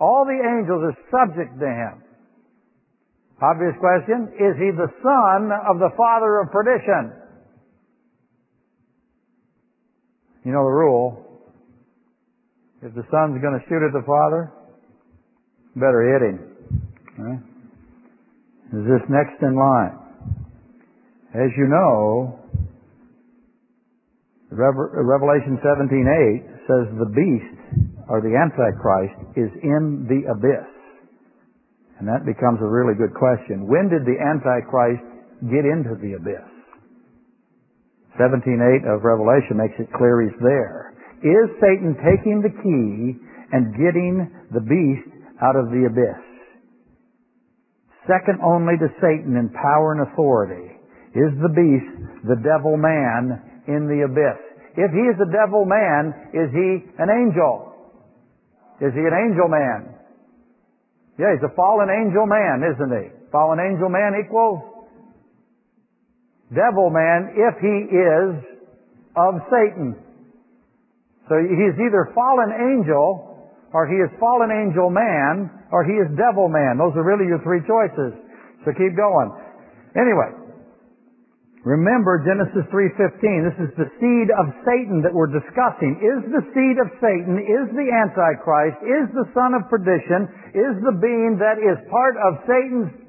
[0.00, 2.02] All the angels are subject to him.
[3.40, 7.12] Obvious question, is he the son of the father of perdition?
[10.44, 11.22] You know the rule.
[12.82, 14.52] If the son's going to shoot at the father,
[15.74, 16.38] better hit him.
[17.18, 17.42] Right?
[18.72, 19.98] Is this next in line?
[21.34, 22.40] As you know,
[24.50, 27.56] Revelation 17:8 says the beast
[28.08, 30.66] or the antichrist is in the abyss.
[31.98, 33.66] And that becomes a really good question.
[33.66, 35.02] When did the antichrist
[35.50, 36.55] get into the abyss?
[38.18, 40.96] 17.8 of Revelation makes it clear he's there.
[41.24, 43.16] Is Satan taking the key
[43.52, 45.08] and getting the beast
[45.40, 46.22] out of the abyss?
[48.06, 50.76] Second only to Satan in power and authority
[51.16, 51.92] is the beast,
[52.28, 54.38] the devil man in the abyss.
[54.76, 57.72] If he is a devil man, is he an angel?
[58.80, 59.96] Is he an angel man?
[61.18, 63.06] Yeah, he's a fallen angel man, isn't he?
[63.32, 64.75] Fallen angel man equals
[66.52, 68.30] devil man if he is
[69.16, 69.96] of Satan.
[71.26, 76.46] So he's either fallen angel, or he is fallen angel man, or he is devil
[76.46, 76.78] man.
[76.78, 78.14] Those are really your three choices.
[78.62, 79.28] So keep going.
[79.98, 80.30] Anyway,
[81.66, 83.42] remember Genesis 3.15.
[83.42, 85.98] This is the seed of Satan that we're discussing.
[85.98, 90.94] Is the seed of Satan, is the Antichrist, is the son of perdition, is the
[91.02, 93.05] being that is part of Satan's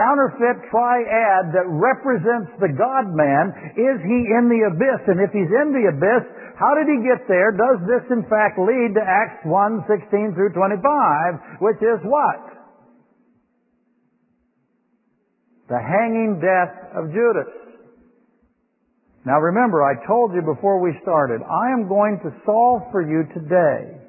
[0.00, 3.76] counterfeit triad that represents the God-man.
[3.76, 5.04] Is he in the abyss?
[5.12, 6.24] And if he's in the abyss,
[6.56, 7.52] how did he get there?
[7.52, 12.40] Does this in fact lead to Acts 1, 16 through 25, which is what?
[15.68, 17.52] The hanging death of Judas.
[19.28, 23.28] Now remember, I told you before we started, I am going to solve for you
[23.36, 24.00] today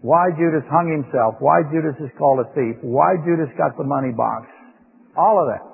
[0.00, 4.14] why Judas hung himself, why Judas is called a thief, why Judas got the money
[4.14, 4.46] box.
[5.16, 5.64] All of that.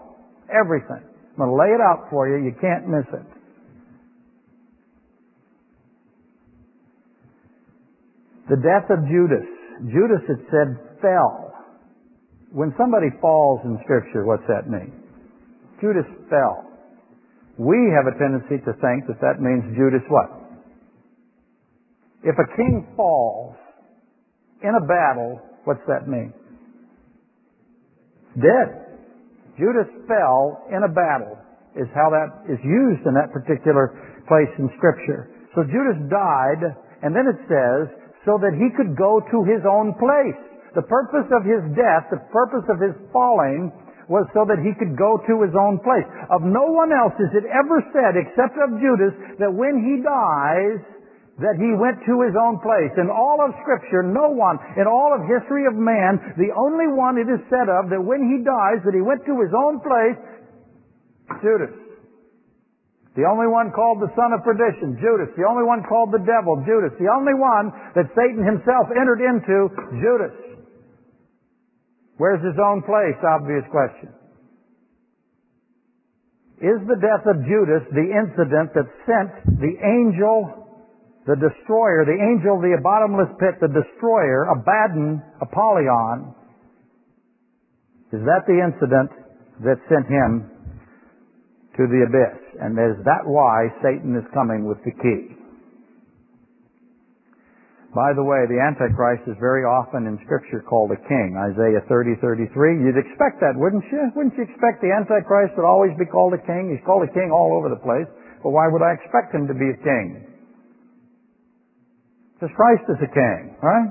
[0.48, 1.04] Everything.
[1.04, 2.44] I'm going to lay it out for you.
[2.44, 3.28] You can't miss it.
[8.48, 9.44] The death of Judas.
[9.92, 11.52] Judas, it said, fell.
[12.52, 14.92] When somebody falls in Scripture, what's that mean?
[15.80, 16.70] Judas fell.
[17.58, 20.30] We have a tendency to think that that means Judas what?
[22.22, 23.56] If a king falls
[24.64, 26.32] in a battle, what's that mean?
[28.40, 28.98] Dead.
[29.60, 31.38] Judas fell in a battle
[31.76, 33.94] is how that is used in that particular
[34.26, 35.30] place in Scripture.
[35.54, 36.62] So Judas died,
[37.02, 37.92] and then it says,
[38.26, 40.38] so that he could go to his own place.
[40.74, 43.70] The purpose of his death, the purpose of his falling,
[44.08, 46.04] was so that he could go to his own place.
[46.28, 50.82] Of no one else is it ever said, except of Judas, that when he dies,
[51.42, 52.94] that he went to his own place.
[52.94, 57.18] In all of Scripture, no one, in all of history of man, the only one
[57.18, 60.18] it is said of that when he dies, that he went to his own place,
[61.42, 61.74] Judas.
[63.14, 65.30] The only one called the son of perdition, Judas.
[65.38, 66.90] The only one called the devil, Judas.
[66.98, 69.70] The only one that Satan himself entered into,
[70.02, 70.34] Judas.
[72.18, 73.14] Where's his own place?
[73.22, 74.10] Obvious question.
[76.58, 80.63] Is the death of Judas the incident that sent the angel,
[81.24, 86.36] the destroyer, the angel of the bottomless pit, the destroyer, Abaddon, Apollyon?
[88.12, 89.08] Is that the incident
[89.64, 90.52] that sent him
[91.80, 92.36] to the abyss?
[92.60, 95.34] And is that why Satan is coming with the key?
[97.94, 101.38] By the way, the Antichrist is very often in Scripture called a king.
[101.38, 102.50] Isaiah 30, 33.
[102.82, 104.10] You'd expect that, wouldn't you?
[104.18, 106.74] Wouldn't you expect the Antichrist would always be called a king?
[106.74, 108.10] He's called a king all over the place.
[108.42, 110.33] But why would I expect him to be a king?
[112.44, 113.88] Because Christ is a king, right?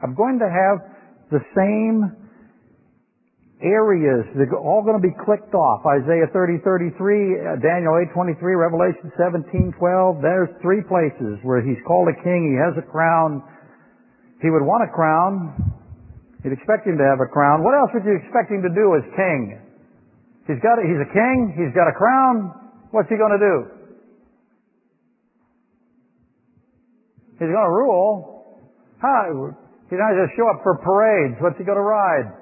[0.00, 0.80] I'm going to have
[1.28, 2.08] the same
[3.60, 4.24] areas.
[4.32, 5.84] They're all going to be clicked off.
[5.84, 10.24] Isaiah 30, 33, uh, Daniel 8, 23, Revelation 17, 12.
[10.24, 12.48] There's three places where he's called a king.
[12.48, 13.44] He has a crown.
[14.40, 15.52] He would want a crown.
[16.40, 17.60] You'd expect him to have a crown.
[17.60, 19.60] What else would you expect him to do as king?
[20.48, 21.52] He's got a, he's a king.
[21.60, 22.56] He's got a crown.
[22.88, 23.79] What's he going to do?
[27.40, 28.44] He's going to rule.
[29.88, 31.40] He's not just show up for parades.
[31.40, 32.36] What's he going to ride?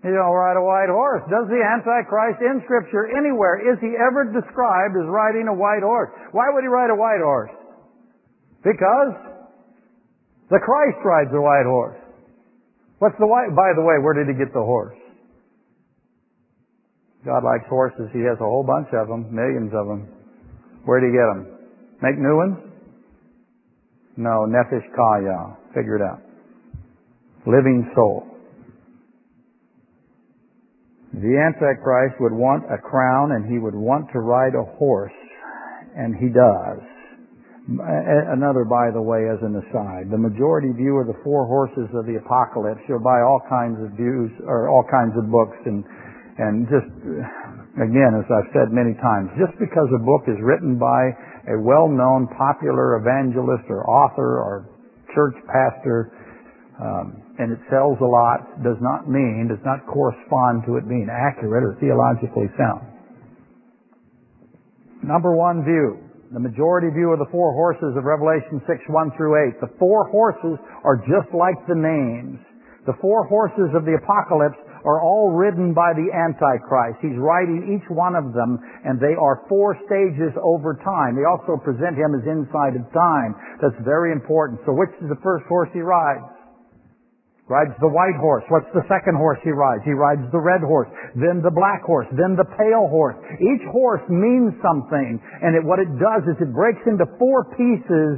[0.00, 1.20] He's going to ride a white horse.
[1.28, 6.16] Does the Antichrist in Scripture anywhere, is he ever described as riding a white horse?
[6.32, 7.52] Why would he ride a white horse?
[8.64, 9.12] Because
[10.48, 12.00] the Christ rides a white horse.
[12.98, 13.52] What's the white?
[13.52, 14.96] By the way, where did he get the horse?
[17.24, 18.08] God likes horses.
[18.12, 20.08] He has a whole bunch of them, millions of them.
[20.84, 21.52] Where did he get them?
[22.00, 22.73] Make new ones?
[24.16, 25.56] No, Nefesh Chayah.
[25.74, 26.20] Figure it out.
[27.46, 28.26] Living soul.
[31.14, 35.14] The Antichrist would want a crown and he would want to ride a horse,
[35.94, 36.82] and he does.
[37.64, 42.04] Another, by the way, as an aside, the majority view of the four horses of
[42.04, 42.82] the apocalypse.
[42.88, 45.80] You'll buy all kinds of views or all kinds of books, and
[46.36, 46.90] and just
[47.80, 51.14] again, as I've said many times, just because a book is written by
[51.48, 54.68] a well-known, popular evangelist or author or
[55.14, 56.10] church pastor,
[56.80, 61.06] um, and it sells a lot does not mean, does not correspond to it being
[61.10, 62.82] accurate or theologically sound.
[65.04, 66.00] Number one view,
[66.32, 69.60] the majority view of the four horses of Revelation 6, 1 through 8.
[69.60, 72.40] The four horses are just like the names.
[72.88, 77.00] The four horses of the apocalypse are all ridden by the Antichrist.
[77.00, 81.16] He's riding each one of them, and they are four stages over time.
[81.16, 83.32] They also present him as inside of time.
[83.64, 84.60] That's very important.
[84.68, 86.28] So which is the first horse he rides?
[87.48, 88.44] rides the white horse.
[88.48, 89.84] What's the second horse he rides?
[89.84, 93.20] He rides the red horse, then the black horse, then the pale horse.
[93.36, 98.16] Each horse means something, and it, what it does is it breaks into four pieces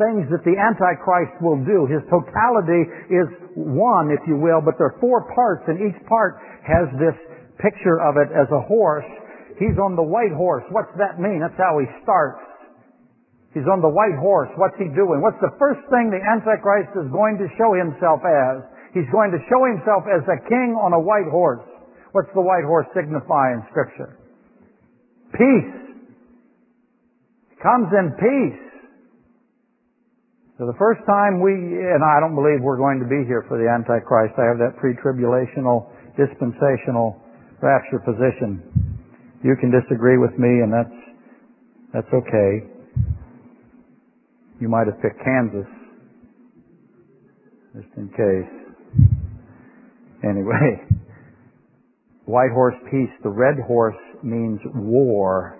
[0.00, 1.84] things that the Antichrist will do.
[1.84, 6.40] His totality is one, if you will, but there are four parts, and each part
[6.64, 7.16] has this
[7.60, 9.06] picture of it as a horse.
[9.60, 10.64] He's on the white horse.
[10.72, 11.44] What's that mean?
[11.44, 12.40] That's how he starts.
[13.52, 14.50] He's on the white horse.
[14.58, 15.22] What's he doing?
[15.22, 18.66] What's the first thing the Antichrist is going to show himself as?
[18.96, 21.62] He's going to show himself as a king on a white horse.
[22.10, 24.18] What's the white horse signify in Scripture?
[25.38, 25.70] Peace.
[27.62, 28.63] Comes in peace.
[30.56, 33.58] So the first time we, and I don't believe we're going to be here for
[33.58, 34.38] the Antichrist.
[34.38, 37.18] I have that pre-tribulational, dispensational
[37.58, 38.62] rapture position.
[39.42, 40.98] You can disagree with me and that's,
[41.92, 42.70] that's okay.
[44.60, 45.66] You might have picked Kansas.
[47.74, 48.54] Just in case.
[50.22, 50.86] Anyway.
[52.26, 53.10] White horse peace.
[53.24, 55.58] The red horse means war.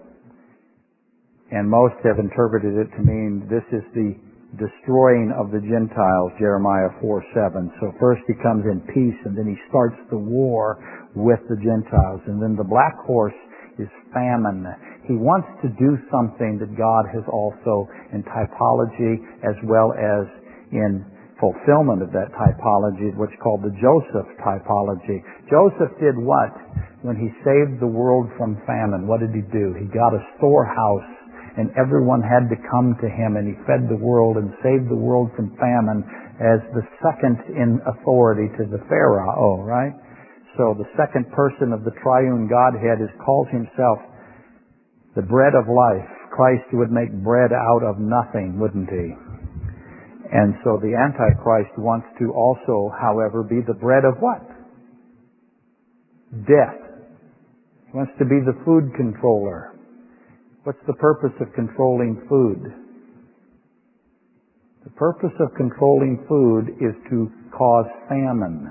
[1.51, 4.15] And most have interpreted it to mean this is the
[4.59, 7.73] destroying of the Gentiles, Jeremiah 4 7.
[7.81, 10.79] So first he comes in peace and then he starts the war
[11.15, 12.23] with the Gentiles.
[12.27, 13.37] And then the black horse
[13.79, 14.67] is famine.
[15.07, 20.25] He wants to do something that God has also in typology as well as
[20.71, 21.05] in
[21.43, 25.21] fulfillment of that typology, what's called the Joseph typology.
[25.51, 26.55] Joseph did what?
[27.03, 29.77] When he saved the world from famine, what did he do?
[29.77, 31.24] He got a storehouse
[31.57, 34.99] and everyone had to come to him and he fed the world and saved the
[34.99, 36.03] world from famine
[36.43, 39.95] as the second in authority to the Pharaoh, right?
[40.59, 43.99] So the second person of the triune Godhead is calls himself
[45.15, 46.11] the bread of life.
[46.35, 49.15] Christ would make bread out of nothing, wouldn't he?
[50.35, 54.43] And so the Antichrist wants to also, however, be the bread of what?
[56.51, 56.83] Death.
[57.87, 59.74] He wants to be the food controller.
[60.65, 62.73] What's the purpose of controlling food?
[64.85, 68.65] The purpose of controlling food is to cause famine.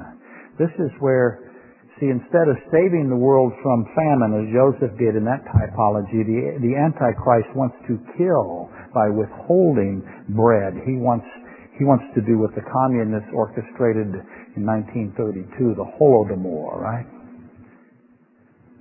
[0.58, 1.54] This is where,
[2.02, 6.58] see, instead of saving the world from famine, as Joseph did in that typology, the,
[6.66, 10.02] the Antichrist wants to kill by withholding
[10.34, 10.74] bread.
[10.90, 11.30] He wants,
[11.78, 14.18] he wants to do what the communists orchestrated
[14.58, 17.06] in 1932, the Holodomor, right?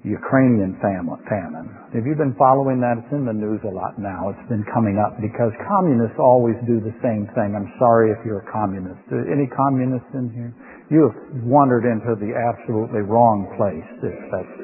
[0.02, 1.70] Ukrainian famine.
[1.94, 2.98] Have you been following that?
[2.98, 4.34] It's in the news a lot now.
[4.34, 7.54] It's been coming up because communists always do the same thing.
[7.54, 8.98] I'm sorry if you're a communist.
[9.06, 10.50] Uh, any communists in here?
[10.90, 14.58] You have wandered into the absolutely wrong place if that's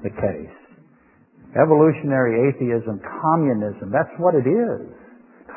[0.00, 0.56] the case.
[1.60, 4.88] Evolutionary atheism, communism, that's what it is.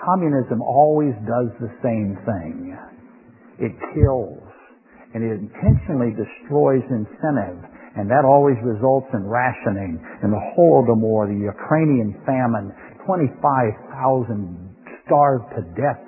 [0.03, 2.75] Communism always does the same thing.
[3.55, 4.43] It kills
[5.15, 7.61] and it intentionally destroys incentive
[7.95, 10.01] and that always results in rationing.
[10.21, 12.73] And the Holodomor, the Ukrainian famine,
[13.05, 14.73] 25,000
[15.05, 16.01] starved to death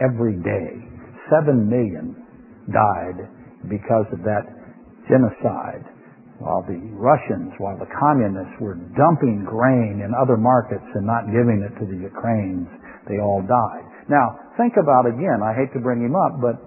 [0.00, 0.70] every day.
[1.32, 2.12] Seven million
[2.68, 3.28] died
[3.70, 4.44] because of that
[5.08, 5.88] genocide.
[6.42, 11.62] While the Russians, while the communists were dumping grain in other markets and not giving
[11.62, 12.66] it to the Ukrainians,
[13.06, 13.86] they all died.
[14.10, 16.58] Now, think about again, I hate to bring him up, but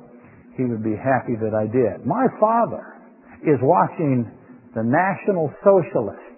[0.55, 2.07] he would be happy that I did.
[2.07, 2.95] My father
[3.43, 4.31] is watching
[4.75, 6.35] the National Socialists,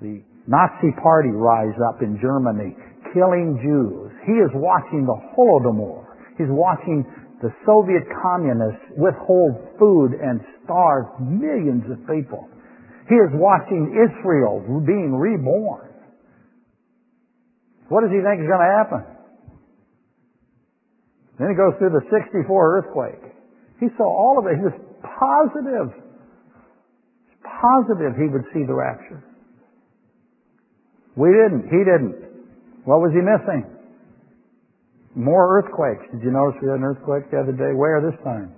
[0.00, 2.72] the Nazi party rise up in Germany,
[3.12, 4.08] killing Jews.
[4.24, 6.08] He is watching the Holodomor.
[6.40, 7.04] He's watching
[7.44, 12.48] the Soviet communists withhold food and starve millions of people.
[13.08, 15.92] He is watching Israel being reborn.
[17.88, 19.02] What does he think is going to happen?
[21.38, 23.32] Then he goes through the 64 earthquake.
[23.78, 24.56] He saw all of it.
[24.56, 26.07] He was positive
[27.60, 29.24] positive he would see the rapture.
[31.18, 31.66] We didn't.
[31.66, 32.14] He didn't.
[32.86, 33.66] What was he missing?
[35.18, 36.06] More earthquakes.
[36.14, 37.74] Did you notice we had an earthquake the other day?
[37.74, 38.54] Where this time?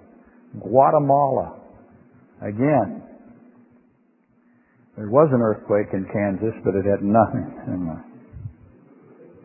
[0.61, 1.57] Guatemala.
[2.45, 3.03] Again.
[4.97, 7.49] There was an earthquake in Kansas, but it had nothing.
[7.71, 8.03] Anyway.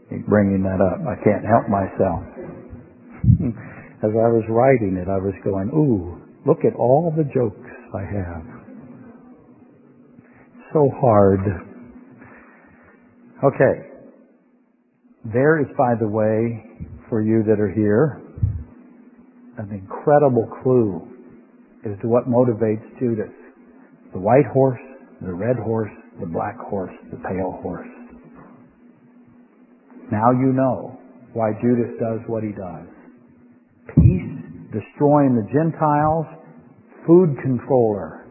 [0.09, 1.01] Keep bringing that up.
[1.07, 2.21] I can't help myself.
[4.05, 8.03] As I was writing it, I was going, ooh, look at all the jokes I
[8.05, 8.54] have
[10.75, 11.39] so hard.
[13.41, 13.87] Okay.
[15.33, 16.65] There is, by the way,
[17.07, 18.21] for you that are here,
[19.57, 21.01] an incredible clue
[21.85, 23.31] as to what motivates Judas.
[24.11, 24.79] The white horse,
[25.21, 27.87] the red horse, the black horse, the pale horse.
[30.11, 30.99] Now you know
[31.31, 32.87] why Judas does what he does.
[33.95, 34.27] Peace,
[34.73, 36.25] destroying the Gentiles,
[37.07, 38.27] food controller,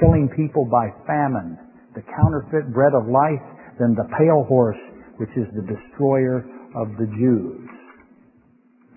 [0.00, 1.58] killing people by famine,
[1.98, 3.42] the counterfeit bread of life
[3.82, 4.78] than the pale horse,
[5.18, 6.46] which is the destroyer
[6.78, 7.66] of the Jews.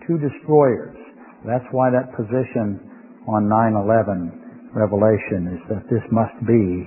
[0.05, 0.93] Two destroyers.
[1.41, 2.77] That's why that position
[3.25, 6.85] on 9-11 Revelation is that this must be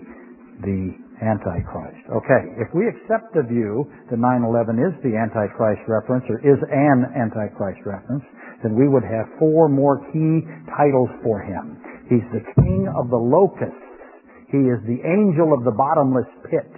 [0.62, 2.06] the Antichrist.
[2.10, 7.10] Okay, if we accept the view that 9-11 is the Antichrist reference or is an
[7.18, 8.22] Antichrist reference,
[8.62, 10.46] then we would have four more key
[10.78, 11.76] titles for him.
[12.08, 13.83] He's the king of the locusts.
[14.54, 16.70] He is the angel of the bottomless pit.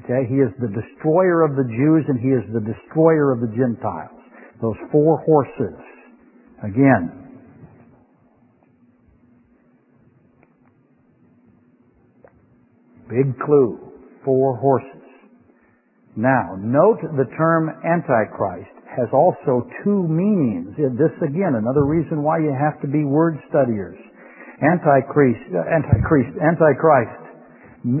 [0.00, 3.52] Okay, he is the destroyer of the Jews and he is the destroyer of the
[3.52, 4.16] Gentiles.
[4.62, 5.76] Those four horses.
[6.64, 7.20] Again,
[13.10, 13.76] Big clue.
[14.24, 15.02] Four horses.
[16.16, 20.76] Now, note the term Antichrist has also two meanings.
[20.76, 23.98] This again, another reason why you have to be word studiers.
[24.60, 27.20] Antichrist, Antichrist, Antichrist.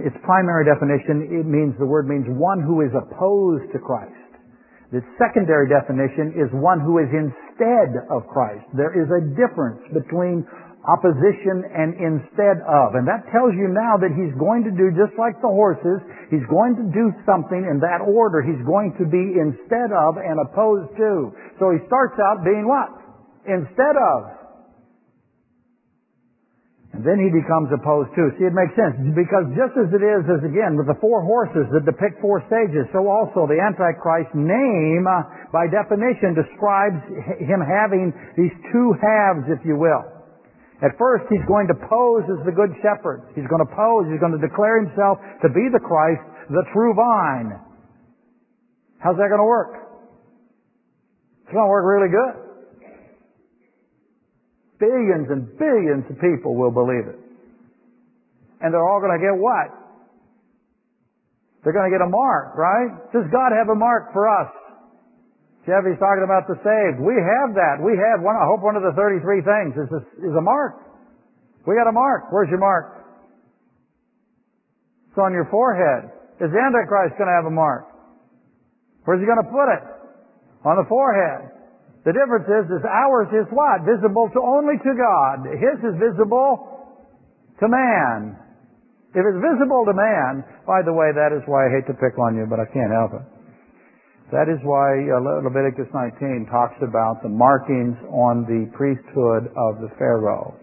[0.04, 4.12] Its primary definition, it means, the word means one who is opposed to Christ.
[4.92, 8.66] The secondary definition is one who is instead of Christ.
[8.76, 10.44] There is a difference between
[10.84, 12.96] opposition and instead of.
[12.96, 16.00] And that tells you now that he's going to do just like the horses.
[16.28, 18.40] He's going to do something in that order.
[18.42, 21.32] He's going to be instead of and opposed to.
[21.56, 22.90] So he starts out being what?
[23.48, 24.39] Instead of.
[26.90, 28.34] And then he becomes opposed to.
[28.34, 28.98] See, it makes sense.
[29.14, 32.90] Because just as it is, as again, with the four horses that depict four stages,
[32.90, 35.22] so also the Antichrist name, uh,
[35.54, 36.98] by definition, describes
[37.38, 40.02] him having these two halves, if you will.
[40.82, 43.22] At first, he's going to pose as the good shepherd.
[43.38, 46.90] He's going to pose, he's going to declare himself to be the Christ, the true
[46.98, 47.54] vine.
[48.98, 49.78] How's that going to work?
[51.46, 52.49] It's going to work really good.
[54.80, 57.20] Billions and billions of people will believe it.
[58.64, 59.68] And they're all going to get what?
[61.62, 62.88] They're going to get a mark, right?
[63.12, 64.48] Does God have a mark for us?
[65.68, 66.96] Chevy talking about the saved.
[66.96, 67.84] We have that.
[67.84, 70.80] We have one, I hope one of the 33 things is a, is a mark.
[71.68, 72.32] We got a mark.
[72.32, 73.04] Where's your mark?
[75.12, 76.08] It's on your forehead.
[76.40, 77.84] Is the Antichrist going to have a mark?
[79.04, 79.84] Where's he going to put it?
[80.64, 81.49] On the forehead.
[82.04, 83.84] The difference is, is ours is what?
[83.84, 85.44] Visible to only to God.
[85.52, 86.80] His is visible
[87.60, 88.40] to man.
[89.12, 92.16] If it's visible to man, by the way, that is why I hate to pick
[92.16, 93.26] on you, but I can't help it.
[94.32, 99.90] That is why uh, Leviticus 19 talks about the markings on the priesthood of the
[99.98, 100.54] Pharaoh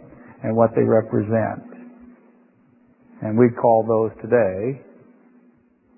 [0.42, 1.68] and what they represent.
[3.22, 4.80] And we call those today.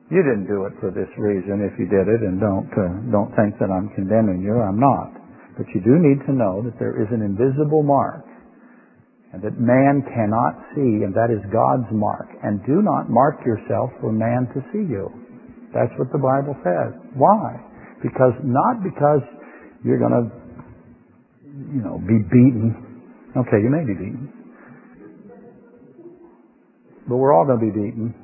[0.09, 3.29] You didn't do it for this reason if you did it, and don't uh, don't
[3.37, 4.57] think that I'm condemning you.
[4.57, 5.13] I'm not.
[5.59, 8.23] But you do need to know that there is an invisible mark
[9.35, 12.31] and that man cannot see, and that is God's mark.
[12.41, 15.11] And do not mark yourself for man to see you.
[15.75, 16.95] That's what the Bible says.
[17.13, 17.59] Why?
[18.01, 19.21] Because, not because
[19.83, 20.23] you're going to,
[21.75, 23.03] you know, be beaten.
[23.35, 24.31] Okay, you may be beaten.
[27.05, 28.15] But we're all going to be beaten.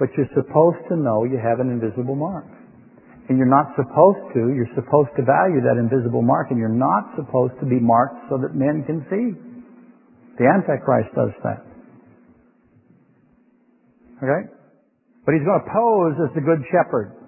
[0.00, 2.55] But you're supposed to know you have an invisible mark.
[3.28, 7.10] And you're not supposed to, you're supposed to value that invisible mark, and you're not
[7.18, 9.34] supposed to be marked so that men can see.
[10.38, 11.66] The Antichrist does that.
[14.22, 14.46] Okay?
[15.26, 17.18] But he's going to pose as the good shepherd.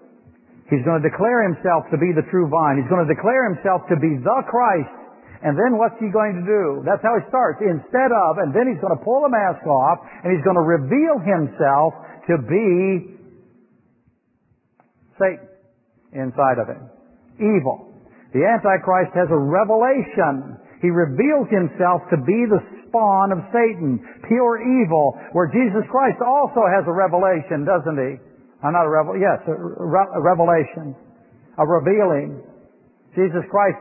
[0.70, 2.78] He's going to declare himself to be the true vine.
[2.78, 4.94] He's going to declare himself to be the Christ.
[5.42, 6.86] And then what's he going to do?
[6.86, 7.58] That's how he starts.
[7.58, 10.66] Instead of, and then he's going to pull the mask off, and he's going to
[10.66, 11.96] reveal himself
[12.30, 13.18] to be
[15.18, 15.47] Satan
[16.12, 16.82] inside of him.
[17.38, 17.88] Evil.
[18.32, 20.58] The Antichrist has a revelation.
[20.80, 26.64] He reveals himself to be the spawn of Satan, pure evil, where Jesus Christ also
[26.68, 28.12] has a revelation, doesn't he?
[28.64, 30.96] I'm not a revel, yes, a, re- a revelation,
[31.58, 32.42] a revealing.
[33.14, 33.78] Jesus Christ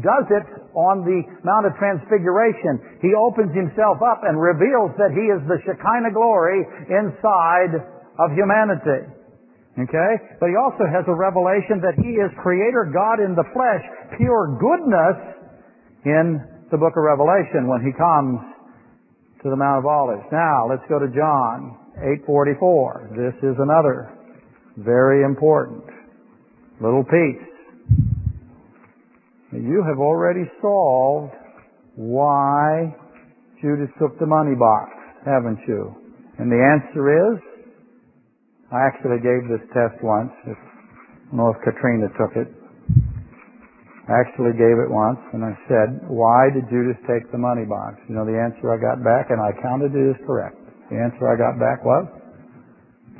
[0.00, 3.00] does it on the Mount of Transfiguration.
[3.02, 9.17] He opens himself up and reveals that he is the Shekinah glory inside of humanity.
[9.78, 10.10] Okay?
[10.40, 13.84] But he also has a revelation that he is Creator God in the flesh,
[14.18, 15.16] pure goodness
[16.04, 18.42] in the book of Revelation when he comes
[19.42, 20.26] to the Mount of Olives.
[20.32, 21.78] Now, let's go to John
[22.26, 23.14] 8:44.
[23.14, 24.10] This is another
[24.76, 25.84] very important
[26.80, 27.46] little piece.
[29.52, 31.34] You have already solved
[31.94, 32.94] why
[33.62, 34.90] Judas took the money box,
[35.24, 35.94] haven't you?
[36.38, 37.47] And the answer is,
[38.68, 40.28] I actually gave this test once.
[40.44, 42.52] I don't know if Katrina took it.
[44.08, 47.96] I actually gave it once, and I said, why did Judas take the money box?
[48.08, 50.56] You know the answer I got back, and I counted it as correct.
[50.92, 52.08] The answer I got back was,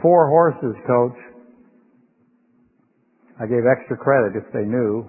[0.00, 1.16] four horses, coach.
[3.40, 5.04] I gave extra credit if they knew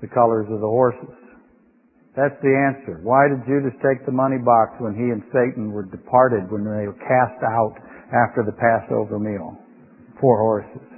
[0.00, 1.16] the colors of the horses.
[2.16, 3.00] That's the answer.
[3.04, 6.84] Why did Judas take the money box when he and Satan were departed, when they
[6.84, 7.76] were cast out
[8.12, 9.56] after the Passover meal?
[10.20, 10.88] Four horses.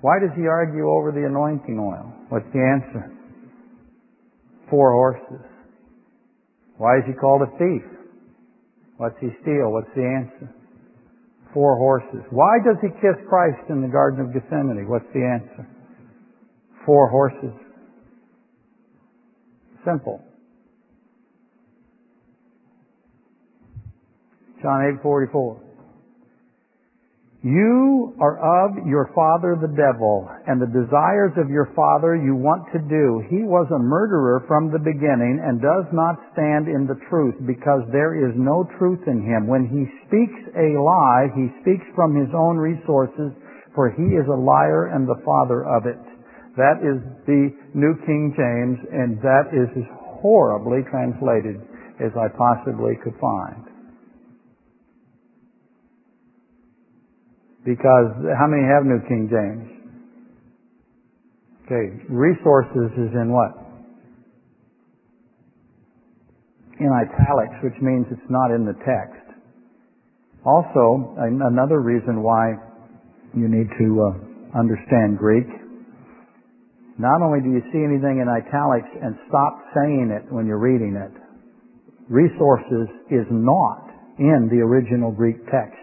[0.00, 2.12] Why does he argue over the anointing oil?
[2.28, 3.12] What's the answer?
[4.70, 5.44] Four horses.
[6.76, 7.84] Why is he called a thief?
[8.96, 9.72] What's he steal?
[9.72, 10.54] What's the answer?
[11.52, 12.24] Four horses.
[12.30, 14.88] Why does he kiss Christ in the Garden of Gethsemane?
[14.88, 15.68] What's the answer?
[16.86, 17.52] Four horses.
[19.84, 20.22] Simple.
[24.62, 25.69] John 8:44.
[27.40, 32.68] You are of your father the devil, and the desires of your father you want
[32.76, 33.24] to do.
[33.32, 37.88] He was a murderer from the beginning and does not stand in the truth because
[37.96, 39.48] there is no truth in him.
[39.48, 43.32] When he speaks a lie, he speaks from his own resources,
[43.72, 45.96] for he is a liar and the father of it.
[46.60, 49.88] That is the New King James, and that is as
[50.20, 51.56] horribly translated
[52.04, 53.69] as I possibly could find.
[57.70, 59.62] Because how many have New King James?
[61.62, 63.54] Okay, resources is in what?
[66.80, 69.22] In italics, which means it's not in the text.
[70.44, 71.14] Also,
[71.46, 72.58] another reason why
[73.38, 75.46] you need to uh, understand Greek.
[76.98, 80.98] Not only do you see anything in italics and stop saying it when you're reading
[80.98, 81.14] it,
[82.08, 83.86] resources is not
[84.18, 85.79] in the original Greek text.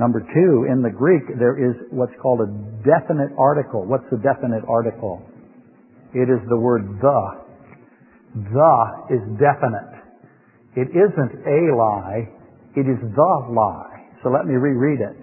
[0.00, 2.48] Number two, in the Greek, there is what's called a
[2.88, 3.84] definite article.
[3.84, 5.20] What's the definite article?
[6.14, 7.22] It is the word the.
[8.32, 8.76] The
[9.12, 9.92] is definite.
[10.74, 12.32] It isn't a lie,
[12.76, 14.08] it is the lie.
[14.22, 15.20] So let me reread it.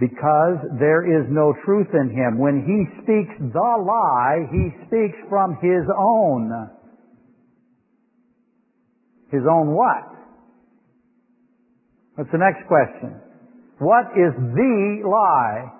[0.00, 2.38] Because there is no truth in him.
[2.38, 6.70] When he speaks the lie, he speaks from his own.
[9.30, 10.08] His own what?
[12.14, 13.27] What's the next question?
[13.78, 15.70] What is the lie?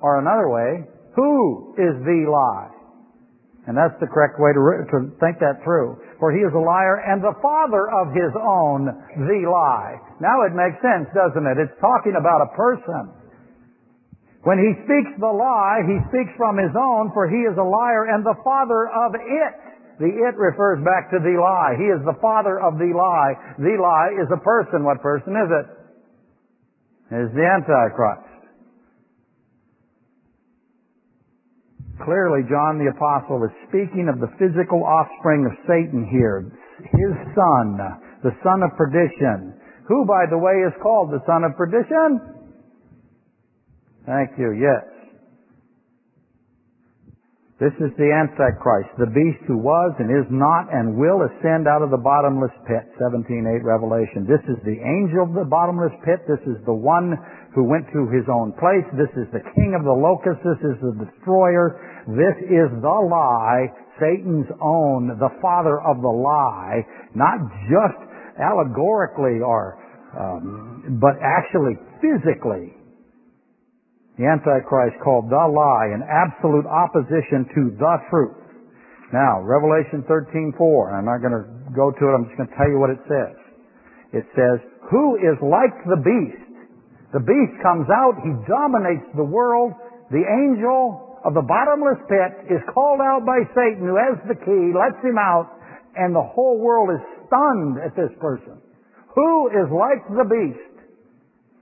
[0.00, 0.84] Or another way,
[1.16, 2.68] who is the lie?
[3.64, 5.96] And that's the correct way to, to think that through.
[6.20, 9.96] For he is a liar and the father of his own, the lie.
[10.20, 11.56] Now it makes sense, doesn't it?
[11.56, 13.08] It's talking about a person.
[14.44, 18.12] When he speaks the lie, he speaks from his own, for he is a liar
[18.12, 19.52] and the father of it.
[19.96, 21.80] The it refers back to the lie.
[21.80, 23.32] He is the father of the lie.
[23.56, 24.84] The lie is a person.
[24.84, 25.66] What person is it?
[27.14, 28.34] Is the Antichrist.
[32.04, 36.50] Clearly, John the Apostle is speaking of the physical offspring of Satan here,
[36.90, 37.78] his son,
[38.22, 39.54] the son of perdition,
[39.86, 42.20] who, by the way, is called the son of perdition.
[44.06, 44.93] Thank you, yes.
[47.62, 51.86] This is the Antichrist, the beast who was and is not and will ascend out
[51.86, 52.82] of the bottomless pit.
[52.98, 54.26] 17.8 Revelation.
[54.26, 56.26] This is the angel of the bottomless pit.
[56.26, 57.14] This is the one
[57.54, 58.82] who went to his own place.
[58.98, 60.42] This is the king of the locusts.
[60.42, 61.78] This is the destroyer.
[62.10, 63.70] This is the lie,
[64.02, 66.82] Satan's own, the father of the lie,
[67.14, 67.38] not
[67.70, 68.02] just
[68.34, 69.78] allegorically or,
[70.18, 72.74] um, but actually physically
[74.18, 78.38] the Antichrist called the lie in absolute opposition to the truth.
[79.12, 80.94] Now, Revelation 13:4.
[80.94, 82.12] I'm not going to go to it.
[82.14, 83.34] I'm just going to tell you what it says.
[84.12, 84.58] It says,
[84.90, 86.44] "Who is like the beast?
[87.14, 88.18] The beast comes out.
[88.22, 89.74] He dominates the world.
[90.10, 94.64] The angel of the bottomless pit is called out by Satan, who has the key,
[94.74, 95.48] lets him out,
[95.96, 98.58] and the whole world is stunned at this person.
[99.14, 100.73] Who is like the beast?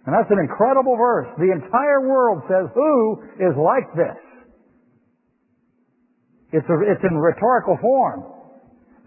[0.07, 1.31] And that's an incredible verse.
[1.39, 4.19] The entire world says, who is like this?
[6.53, 8.27] It's, a, it's in rhetorical form.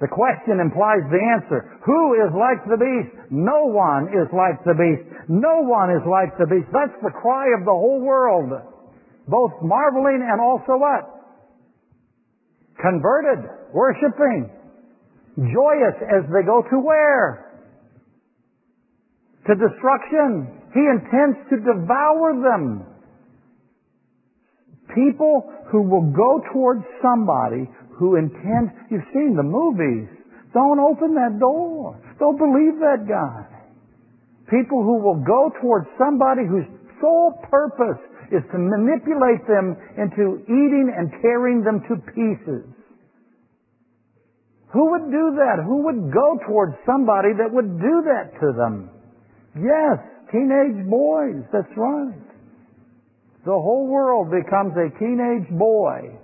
[0.02, 1.80] The question implies the answer.
[1.86, 3.32] Who is like the beast?
[3.32, 5.08] No one is like the beast.
[5.30, 6.68] No one is like the beast.
[6.72, 8.52] That's the cry of the whole world.
[9.28, 11.12] Both marveling and also what?
[12.82, 14.52] Converted, worshiping,
[15.38, 17.64] joyous as they go to where?
[19.48, 20.65] To destruction.
[20.76, 22.84] He intends to devour them.
[24.94, 27.64] People who will go towards somebody
[27.98, 30.12] who intends, you've seen the movies.
[30.54, 31.96] Don't open that door.
[32.20, 33.48] Don't believe that guy.
[34.52, 36.68] People who will go towards somebody whose
[37.00, 42.68] sole purpose is to manipulate them into eating and tearing them to pieces.
[44.74, 45.64] Who would do that?
[45.64, 48.90] Who would go towards somebody that would do that to them?
[49.56, 52.22] Yes, Teenage boys, that's right.
[53.46, 56.18] The whole world becomes a teenage boy.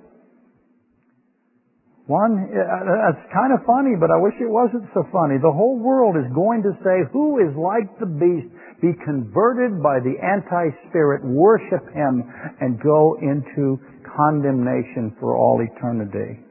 [2.08, 5.38] One, uh, it's kind of funny, but I wish it wasn't so funny.
[5.38, 8.52] The whole world is going to say, who is like the beast?
[8.82, 12.26] be converted by the anti-spirit, worship him,
[12.60, 13.80] and go into
[14.18, 16.42] condemnation for all eternity.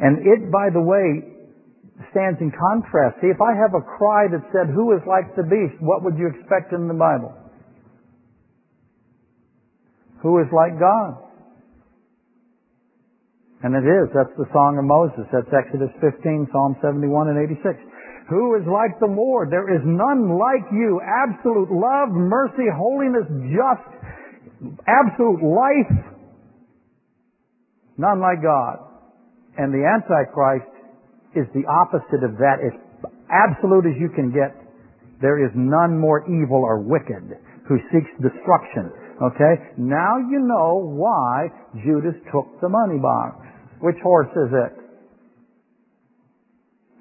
[0.00, 1.37] And it, by the way,
[2.10, 3.18] stands in contrast.
[3.20, 5.80] See, if I have a cry that said, Who is like the beast?
[5.82, 7.34] What would you expect in the Bible?
[10.22, 11.28] Who is like God?
[13.62, 14.06] And it is.
[14.14, 15.26] That's the Song of Moses.
[15.34, 17.74] That's Exodus 15, Psalm 71, and 86.
[18.30, 19.50] Who is like the Lord?
[19.50, 21.00] There is none like you.
[21.02, 23.88] Absolute love, mercy, holiness, just,
[24.86, 25.92] absolute life.
[27.96, 28.78] None like God.
[29.56, 30.77] And the Antichrist
[31.34, 32.60] is the opposite of that.
[32.64, 32.74] As
[33.30, 34.56] absolute as you can get.
[35.20, 38.90] There is none more evil or wicked who seeks destruction.
[39.20, 39.54] Okay?
[39.76, 41.48] Now you know why
[41.84, 43.44] Judas took the money box.
[43.80, 44.72] Which horse is it?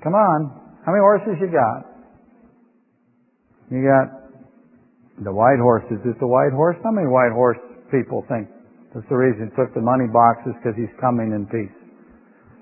[0.03, 0.79] Come on.
[0.85, 1.85] How many horses you got?
[3.69, 4.07] You got
[5.23, 5.83] the white horse.
[5.91, 6.77] Is it the white horse?
[6.83, 7.57] How many white horse
[7.91, 8.47] people think
[8.93, 11.76] that's the reason he took the money boxes because he's coming in peace?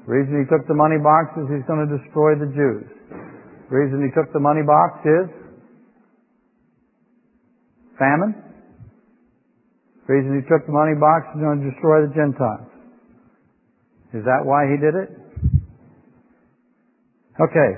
[0.06, 2.86] The reason he took the money box is he's going to destroy the Jews.
[3.70, 5.26] The reason he took the money box is
[7.98, 8.38] famine.
[10.06, 12.70] The reason he took the money box is going to destroy the Gentiles.
[14.14, 15.10] Is that why he did it?
[17.42, 17.72] Okay.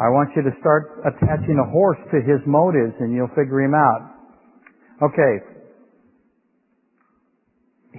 [0.00, 3.76] I want you to start attaching a horse to his motives and you'll figure him
[3.76, 4.16] out.
[5.04, 5.55] Okay.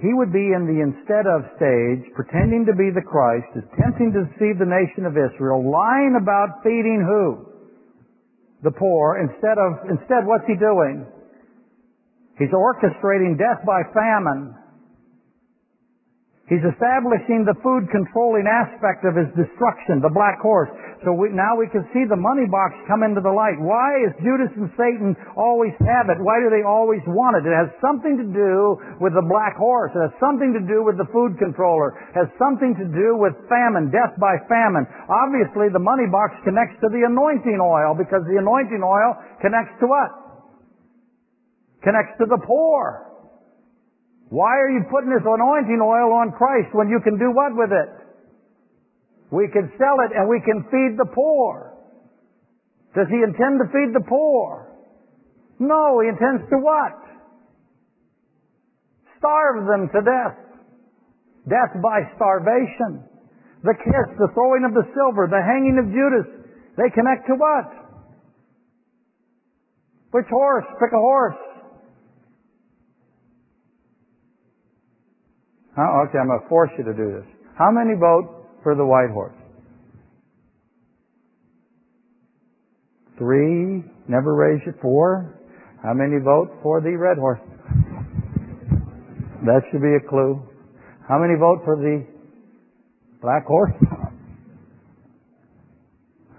[0.00, 4.30] He would be in the instead of stage, pretending to be the Christ, attempting to
[4.30, 7.50] deceive the nation of Israel, lying about feeding who?
[8.62, 9.18] The poor.
[9.18, 11.06] Instead of, instead what's he doing?
[12.38, 14.54] He's orchestrating death by famine
[16.48, 20.72] He's establishing the food controlling aspect of his destruction, the black horse.
[21.04, 23.60] So we, now we can see the money box come into the light.
[23.60, 26.16] Why is Judas and Satan always have it?
[26.16, 27.44] Why do they always want it?
[27.44, 29.92] It has something to do with the black horse.
[29.92, 31.92] It has something to do with the food controller.
[32.16, 34.88] It has something to do with famine, death by famine.
[35.12, 39.86] Obviously the money box connects to the anointing oil because the anointing oil connects to
[39.86, 40.10] what?
[41.84, 43.07] Connects to the poor.
[44.28, 47.72] Why are you putting this anointing oil on Christ when you can do what with
[47.72, 47.90] it?
[49.30, 51.72] We can sell it and we can feed the poor.
[52.94, 54.68] Does he intend to feed the poor?
[55.58, 56.96] No, he intends to what?
[59.18, 60.36] Starve them to death.
[61.48, 63.04] Death by starvation.
[63.64, 66.28] The kiss, the throwing of the silver, the hanging of Judas,
[66.76, 67.68] they connect to what?
[70.12, 70.64] Which horse?
[70.80, 71.36] Pick a horse.
[75.78, 77.26] How, okay, I'm going to force you to do this.
[77.56, 79.36] How many vote for the white horse?
[83.16, 83.84] Three.
[84.08, 85.38] Never raise your four.
[85.80, 87.38] How many vote for the red horse?
[89.46, 90.42] That should be a clue.
[91.08, 92.04] How many vote for the
[93.22, 93.70] black horse?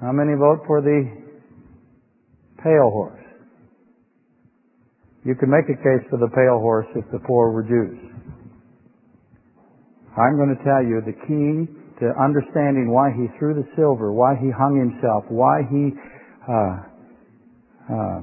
[0.02, 1.16] How many vote for the
[2.62, 3.24] pale horse?
[5.24, 8.19] You can make a case for the pale horse if the poor were Jews.
[10.20, 11.72] I'm going to tell you the key
[12.04, 15.96] to understanding why he threw the silver, why he hung himself, why he,
[16.44, 16.76] uh,
[17.88, 18.20] uh,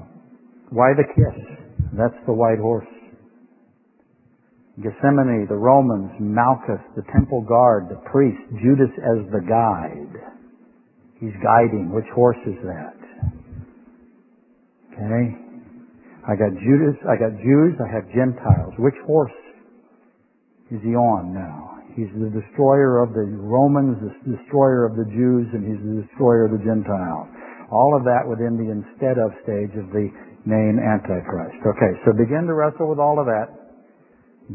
[0.71, 1.37] why the kiss.
[1.97, 2.87] That's the white horse.
[4.77, 10.21] Gethsemane, the Romans, Malchus, the temple guard, the priest, Judas as the guide.
[11.19, 11.93] He's guiding.
[11.95, 12.97] Which horse is that?
[14.93, 15.33] Okay.
[16.29, 18.75] I got Judas, I got Jews, I have Gentiles.
[18.79, 19.33] Which horse
[20.71, 21.76] is he on now?
[21.97, 26.45] He's the destroyer of the Romans, the destroyer of the Jews, and he's the destroyer
[26.45, 27.25] of the Gentiles.
[27.73, 30.13] All of that within the instead of stage of the
[30.45, 31.57] name Antichrist.
[31.65, 33.49] Okay, so begin to wrestle with all of that.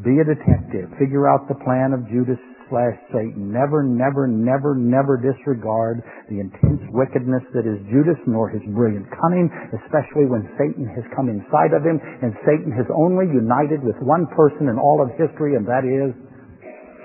[0.06, 0.94] Be a detective.
[1.02, 2.40] Figure out the plan of Judas
[2.70, 3.52] slash Satan.
[3.52, 9.52] Never, never, never, never disregard the intense wickedness that is Judas nor his brilliant cunning,
[9.82, 14.30] especially when Satan has come inside of him and Satan has only united with one
[14.32, 16.16] person in all of history and that is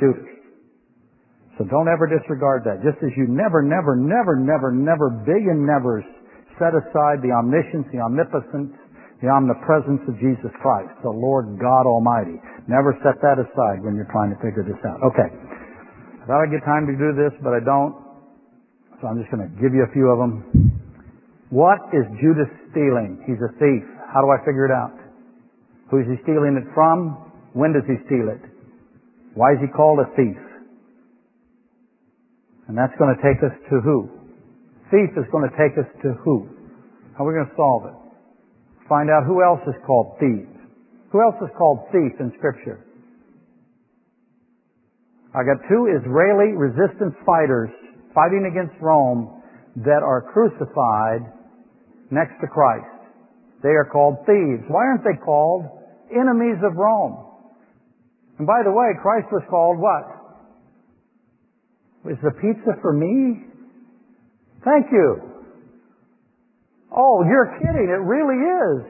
[0.01, 2.85] So don't ever disregard that.
[2.85, 6.05] Just as you never, never, never, never, never, billion nevers
[6.61, 8.77] set aside the omniscience, the omnipotence,
[9.25, 12.37] the omnipresence of Jesus Christ, the Lord God Almighty.
[12.69, 15.01] Never set that aside when you're trying to figure this out.
[15.01, 15.29] Okay.
[15.33, 17.97] I thought I'd get time to do this, but I don't.
[19.01, 20.45] So I'm just going to give you a few of them.
[21.49, 23.23] What is Judas stealing?
[23.25, 23.85] He's a thief.
[24.13, 24.93] How do I figure it out?
[25.89, 27.17] Who is he stealing it from?
[27.55, 28.43] When does he steal it?
[29.37, 30.41] Why is he called a thief?
[32.69, 34.09] And that's going to take us to who?
[34.91, 36.49] Thief is going to take us to who?
[37.15, 37.97] How are we going to solve it?
[38.89, 40.49] Find out who else is called thief.
[41.13, 42.81] Who else is called thief in Scripture?
[45.37, 47.69] I got two Israeli resistance fighters
[48.15, 49.43] fighting against Rome
[49.85, 51.29] that are crucified
[52.11, 52.89] next to Christ.
[53.63, 54.65] They are called thieves.
[54.69, 55.69] Why aren't they called
[56.09, 57.36] enemies of Rome?
[58.39, 60.05] And by the way, Christ was called what?
[62.13, 63.47] Is the pizza for me?
[64.65, 65.23] Thank you.
[66.95, 67.89] Oh, you're kidding.
[67.91, 68.85] It really is.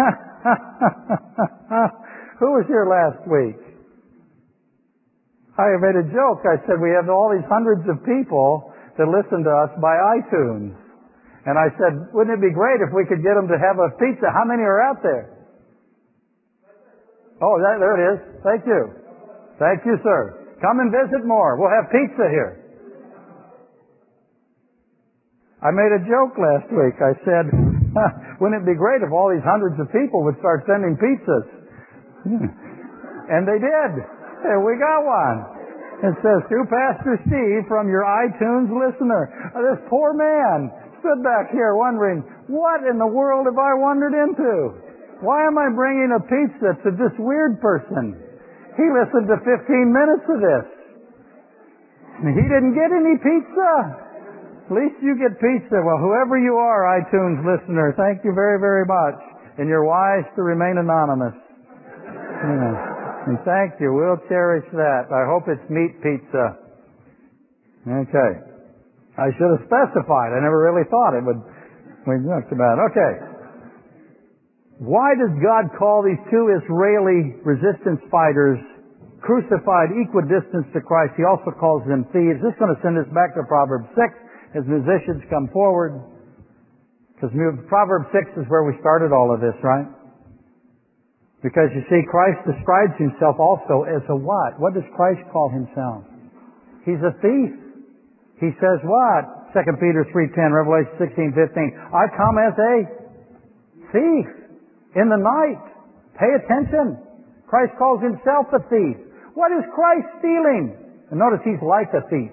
[2.40, 3.60] Who was here last week?
[5.58, 6.40] I made a joke.
[6.48, 10.72] I said we have all these hundreds of people that listen to us by iTunes.
[11.44, 13.90] And I said, wouldn't it be great if we could get them to have a
[14.00, 14.32] pizza?
[14.32, 15.39] How many are out there?
[17.40, 18.18] Oh, that, there it is.
[18.44, 18.80] Thank you.
[19.56, 20.56] Thank you, sir.
[20.60, 21.56] Come and visit more.
[21.56, 22.60] We'll have pizza here.
[25.60, 26.96] I made a joke last week.
[27.00, 27.44] I said,
[28.40, 31.46] wouldn't it be great if all these hundreds of people would start sending pizzas?
[33.32, 33.90] and they did.
[34.44, 35.38] And we got one.
[36.00, 39.28] It says, to Pastor Steve from your iTunes listener.
[39.52, 40.72] Uh, this poor man
[41.04, 44.80] stood back here wondering, what in the world have I wandered into?
[45.20, 48.16] Why am I bringing a pizza to this weird person?
[48.76, 50.66] He listened to 15 minutes of this.
[52.24, 53.72] And he didn't get any pizza.
[54.68, 55.82] At least you get pizza.
[55.82, 59.18] Well, whoever you are, iTunes listener, thank you very, very much.
[59.58, 61.36] And you're wise to remain anonymous.
[63.28, 63.92] And thank you.
[63.92, 65.12] We'll cherish that.
[65.12, 66.56] I hope it's meat pizza.
[67.84, 68.32] Okay.
[69.18, 70.32] I should have specified.
[70.32, 71.40] I never really thought it would.
[72.08, 72.82] We talked about it.
[72.94, 73.29] Okay.
[74.80, 78.56] Why does God call these two Israeli resistance fighters
[79.20, 81.20] crucified equidistant to Christ?
[81.20, 82.40] He also calls them thieves.
[82.40, 86.00] This is going to send us back to Proverbs 6 as musicians come forward.
[87.12, 87.28] Because
[87.68, 89.84] Proverbs 6 is where we started all of this, right?
[91.44, 94.56] Because you see, Christ describes himself also as a what?
[94.56, 96.08] What does Christ call himself?
[96.88, 97.52] He's a thief.
[98.40, 99.52] He says what?
[99.52, 101.68] 2 Peter 3.10, Revelation 16.15.
[101.92, 102.74] I come as a
[103.92, 104.39] thief
[104.96, 105.62] in the night.
[106.18, 106.98] Pay attention.
[107.46, 108.96] Christ calls himself a thief.
[109.34, 110.74] What is Christ stealing?
[111.10, 112.30] And notice he's like a thief.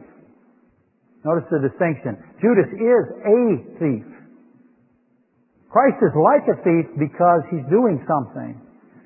[1.25, 2.17] Notice the distinction.
[2.41, 3.41] Judas is a
[3.81, 4.05] thief.
[5.67, 8.61] Christ is like a thief because he's doing something.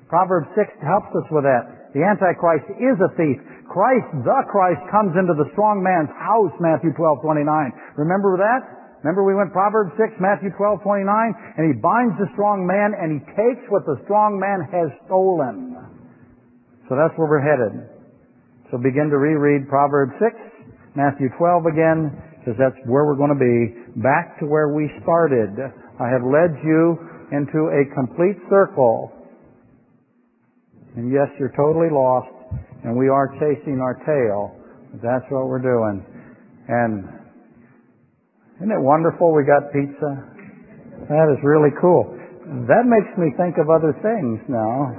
[0.08, 1.92] Proverbs 6 helps us with that.
[1.96, 3.40] The Antichrist is a thief.
[3.68, 7.44] Christ, the Christ, comes into the strong man's house, Matthew 12, 29.
[7.96, 8.81] Remember that?
[9.02, 11.10] Remember we went Proverbs 6, Matthew 12, 29?
[11.58, 15.74] And he binds the strong man and he takes what the strong man has stolen.
[16.86, 17.82] So that's where we're headed.
[18.70, 20.30] So begin to reread Proverbs 6,
[20.94, 24.00] Matthew 12 again, because that's where we're going to be.
[24.00, 25.50] Back to where we started.
[25.98, 26.94] I have led you
[27.34, 29.10] into a complete circle.
[30.94, 32.30] And yes, you're totally lost,
[32.84, 34.54] and we are chasing our tail.
[35.02, 36.04] That's what we're doing.
[36.68, 37.21] And
[38.62, 40.22] isn't it wonderful we got pizza?
[41.10, 42.14] That is really cool.
[42.70, 44.94] That makes me think of other things now.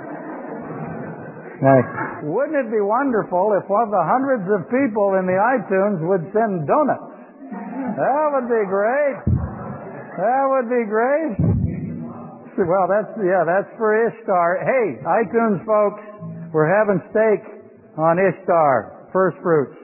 [2.28, 6.28] Wouldn't it be wonderful if one of the hundreds of people in the iTunes would
[6.36, 7.16] send donuts?
[7.96, 9.16] That would be great.
[9.32, 11.40] That would be great.
[12.60, 14.60] Well, that's, yeah, that's for Ishtar.
[14.60, 16.04] Hey, iTunes folks,
[16.52, 17.48] we're having steak
[17.96, 19.80] on Ishtar, first fruits.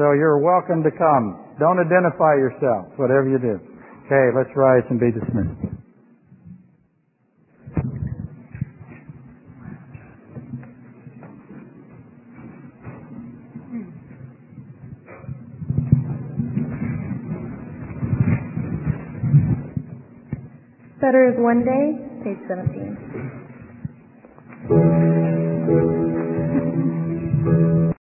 [0.00, 1.49] So you're welcome to come.
[1.60, 3.60] Don't identify yourself, whatever you do.
[4.06, 5.60] Okay, let's rise and be dismissed.
[20.98, 23.10] Better is One Day, page 17.